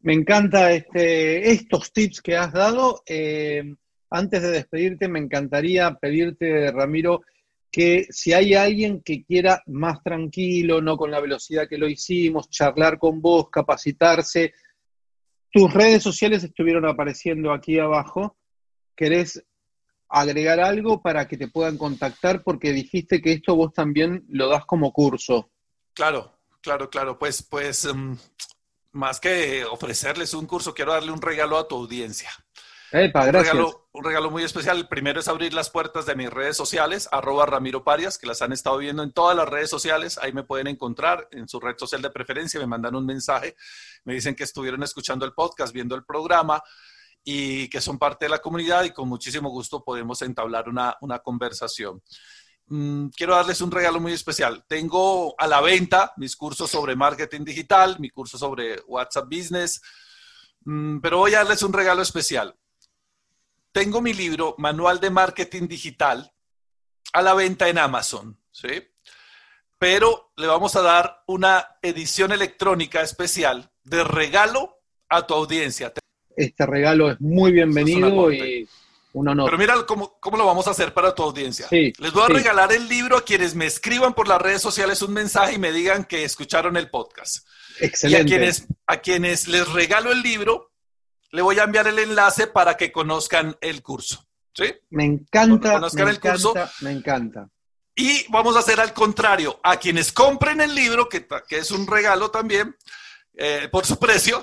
Me 0.00 0.14
encanta 0.14 0.72
este, 0.72 1.50
estos 1.50 1.92
tips 1.92 2.20
que 2.22 2.36
has 2.36 2.52
dado. 2.52 3.02
Eh, 3.06 3.74
antes 4.12 4.42
de 4.42 4.50
despedirte, 4.50 5.08
me 5.08 5.18
encantaría 5.18 5.94
pedirte, 5.94 6.70
Ramiro, 6.70 7.22
que 7.70 8.06
si 8.10 8.34
hay 8.34 8.54
alguien 8.54 9.00
que 9.02 9.24
quiera 9.24 9.62
más 9.66 10.02
tranquilo, 10.02 10.82
no 10.82 10.98
con 10.98 11.10
la 11.10 11.20
velocidad 11.20 11.66
que 11.66 11.78
lo 11.78 11.88
hicimos, 11.88 12.50
charlar 12.50 12.98
con 12.98 13.22
vos, 13.22 13.48
capacitarse, 13.50 14.52
tus 15.50 15.72
redes 15.72 16.02
sociales 16.02 16.44
estuvieron 16.44 16.86
apareciendo 16.86 17.52
aquí 17.52 17.78
abajo. 17.78 18.36
¿Querés 18.94 19.42
agregar 20.08 20.60
algo 20.60 21.00
para 21.00 21.26
que 21.26 21.38
te 21.38 21.48
puedan 21.48 21.78
contactar? 21.78 22.42
Porque 22.42 22.72
dijiste 22.72 23.22
que 23.22 23.32
esto 23.32 23.56
vos 23.56 23.72
también 23.72 24.24
lo 24.28 24.48
das 24.48 24.66
como 24.66 24.92
curso. 24.92 25.50
Claro, 25.94 26.38
claro, 26.60 26.90
claro. 26.90 27.18
Pues, 27.18 27.42
pues, 27.42 27.86
em, 27.86 28.16
más 28.92 29.18
que 29.18 29.64
ofrecerles 29.64 30.34
un 30.34 30.46
curso, 30.46 30.74
quiero 30.74 30.92
darle 30.92 31.12
un 31.12 31.22
regalo 31.22 31.56
a 31.56 31.66
tu 31.66 31.76
audiencia 31.76 32.30
un, 32.92 34.04
regalo, 34.04 34.30
muy 34.30 34.42
especial. 34.42 34.76
El 34.76 34.88
primero 34.88 35.20
es 35.20 35.28
abrir 35.28 35.54
las 35.54 35.70
puertas 35.70 36.04
de 36.04 36.14
mis 36.14 36.28
redes 36.28 36.56
sociales, 36.56 37.08
arroba 37.10 37.46
Ramiro 37.46 37.84
Parias, 37.84 38.18
que 38.18 38.26
las 38.26 38.42
han 38.42 38.52
estado 38.52 38.76
viendo 38.78 39.02
en 39.02 39.12
todas 39.12 39.34
las 39.34 39.48
redes 39.48 39.70
sociales. 39.70 40.18
Ahí 40.18 40.32
me 40.32 40.42
pueden 40.42 40.66
encontrar 40.66 41.26
en 41.30 41.48
su 41.48 41.58
red 41.58 41.74
social 41.78 42.02
de 42.02 42.10
preferencia. 42.10 42.60
Me 42.60 42.66
mandan 42.66 42.94
un 42.94 43.06
mensaje, 43.06 43.56
me 44.04 44.12
dicen 44.14 44.34
que 44.34 44.44
estuvieron 44.44 44.82
escuchando 44.82 45.24
el 45.24 45.32
podcast, 45.32 45.72
viendo 45.72 45.94
el 45.94 46.04
programa 46.04 46.62
y 47.24 47.68
que 47.68 47.80
son 47.80 47.98
parte 47.98 48.26
de 48.26 48.30
la 48.30 48.40
comunidad 48.40 48.84
y 48.84 48.90
con 48.90 49.08
muchísimo 49.08 49.48
gusto 49.48 49.82
podemos 49.82 50.20
entablar 50.22 50.68
una, 50.68 51.18
conversación. 51.24 52.02
Mm, 52.66 53.08
quiero 53.08 53.36
darles 53.36 53.60
un 53.60 53.70
regalo 53.70 54.00
muy 54.00 54.12
especial. 54.12 54.64
Tengo 54.66 55.34
a 55.38 55.46
la 55.46 55.60
venta 55.60 56.12
mis 56.16 56.36
cursos 56.36 56.70
sobre 56.70 56.96
marketing 56.96 57.44
digital, 57.44 57.96
mi 58.00 58.10
curso 58.10 58.36
sobre 58.36 58.80
WhatsApp 58.86 59.26
Business, 59.26 59.80
mm, 60.64 60.98
pero 61.00 61.18
voy 61.18 61.34
a 61.34 61.38
darles 61.38 61.62
un 61.62 61.72
regalo 61.72 62.02
especial 62.02 62.54
tengo 63.72 64.00
mi 64.00 64.12
libro, 64.12 64.54
Manual 64.58 65.00
de 65.00 65.10
Marketing 65.10 65.66
Digital, 65.66 66.32
a 67.12 67.22
la 67.22 67.34
venta 67.34 67.68
en 67.68 67.78
Amazon, 67.78 68.38
¿sí? 68.50 68.68
Pero 69.78 70.32
le 70.36 70.46
vamos 70.46 70.76
a 70.76 70.82
dar 70.82 71.24
una 71.26 71.76
edición 71.82 72.32
electrónica 72.32 73.02
especial 73.02 73.70
de 73.82 74.04
regalo 74.04 74.78
a 75.08 75.26
tu 75.26 75.34
audiencia. 75.34 75.92
Este 76.36 76.66
regalo 76.66 77.10
es 77.10 77.20
muy 77.20 77.52
bienvenido 77.52 78.32
y 78.32 78.68
un 79.12 79.28
honor. 79.28 79.46
Pero 79.46 79.58
mira 79.58 79.86
cómo, 79.86 80.38
lo 80.38 80.46
vamos 80.46 80.66
a 80.68 80.70
hacer 80.70 80.94
para 80.94 81.14
tu 81.14 81.22
audiencia. 81.22 81.66
Les 81.70 82.12
voy 82.12 82.22
a 82.22 82.28
regalar 82.28 82.72
el 82.72 82.88
libro 82.88 83.16
a 83.16 83.24
quienes 83.24 83.54
me 83.54 83.66
escriban 83.66 84.14
por 84.14 84.28
las 84.28 84.40
redes 84.40 84.62
sociales 84.62 85.02
un 85.02 85.12
mensaje 85.12 85.54
y 85.54 85.58
me 85.58 85.72
digan 85.72 86.04
que 86.04 86.24
escucharon 86.24 86.76
el 86.76 86.88
podcast. 86.88 87.46
Excelente. 87.80 88.22
Y 88.22 88.22
a 88.22 88.24
quienes, 88.24 88.66
a 88.86 88.96
quienes 88.98 89.48
les 89.48 89.68
regalo 89.72 90.12
el 90.12 90.22
libro, 90.22 90.71
le 91.32 91.42
voy 91.42 91.58
a 91.58 91.64
enviar 91.64 91.86
el 91.88 91.98
enlace 91.98 92.46
para 92.46 92.76
que 92.76 92.92
conozcan 92.92 93.56
el 93.60 93.82
curso. 93.82 94.26
¿Sí? 94.54 94.64
Me 94.90 95.04
encanta. 95.04 95.72
Conozcan 95.72 96.08
el 96.08 96.20
curso. 96.20 96.54
Me 96.82 96.92
encanta. 96.92 97.48
Y 97.96 98.30
vamos 98.30 98.54
a 98.54 98.60
hacer 98.60 98.78
al 98.80 98.92
contrario. 98.92 99.58
A 99.62 99.78
quienes 99.78 100.12
compren 100.12 100.60
el 100.60 100.74
libro, 100.74 101.08
que, 101.08 101.26
es 101.50 101.70
un 101.70 101.86
regalo 101.86 102.30
también, 102.30 102.76
eh, 103.34 103.68
por 103.72 103.86
su 103.86 103.98
precio, 103.98 104.42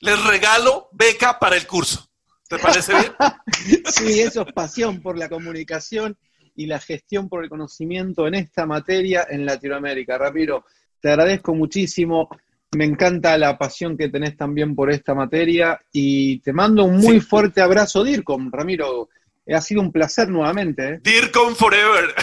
les 0.00 0.22
regalo 0.24 0.90
beca 0.92 1.38
para 1.38 1.56
el 1.56 1.66
curso. 1.66 2.06
¿Te 2.48 2.58
parece 2.58 2.92
bien? 2.92 3.12
sí, 3.86 4.20
eso 4.20 4.42
es 4.42 4.52
pasión 4.52 5.00
por 5.00 5.18
la 5.18 5.28
comunicación 5.28 6.16
y 6.54 6.66
la 6.66 6.78
gestión 6.78 7.28
por 7.28 7.42
el 7.42 7.50
conocimiento 7.50 8.26
en 8.26 8.34
esta 8.34 8.66
materia 8.66 9.26
en 9.28 9.46
Latinoamérica. 9.46 10.18
Ramiro, 10.18 10.66
te 11.00 11.10
agradezco 11.10 11.54
muchísimo. 11.54 12.28
Me 12.76 12.84
encanta 12.84 13.38
la 13.38 13.56
pasión 13.56 13.96
que 13.96 14.10
tenés 14.10 14.36
también 14.36 14.74
por 14.74 14.90
esta 14.90 15.14
materia 15.14 15.80
y 15.92 16.40
te 16.40 16.52
mando 16.52 16.84
un 16.84 16.98
muy 16.98 17.20
fuerte 17.20 17.62
abrazo, 17.62 18.04
DIRCOM, 18.04 18.50
Ramiro. 18.52 19.08
Ha 19.48 19.62
sido 19.62 19.80
un 19.80 19.90
placer 19.90 20.28
nuevamente. 20.28 20.86
¿eh? 20.86 21.00
DIRCOM 21.02 21.54
Forever. 21.54 22.14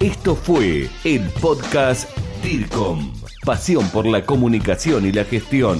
Esto 0.00 0.34
fue 0.34 0.88
el 1.04 1.22
podcast 1.40 2.10
DIRCOM. 2.42 3.14
Pasión 3.44 3.88
por 3.90 4.06
la 4.06 4.26
comunicación 4.26 5.06
y 5.06 5.12
la 5.12 5.24
gestión. 5.24 5.78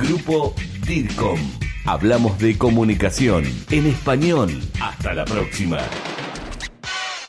Grupo 0.00 0.56
DIRCOM. 0.88 1.38
Hablamos 1.86 2.36
de 2.40 2.58
comunicación 2.58 3.44
en 3.70 3.86
español. 3.86 4.50
Hasta 4.80 5.14
la 5.14 5.24
próxima. 5.24 5.78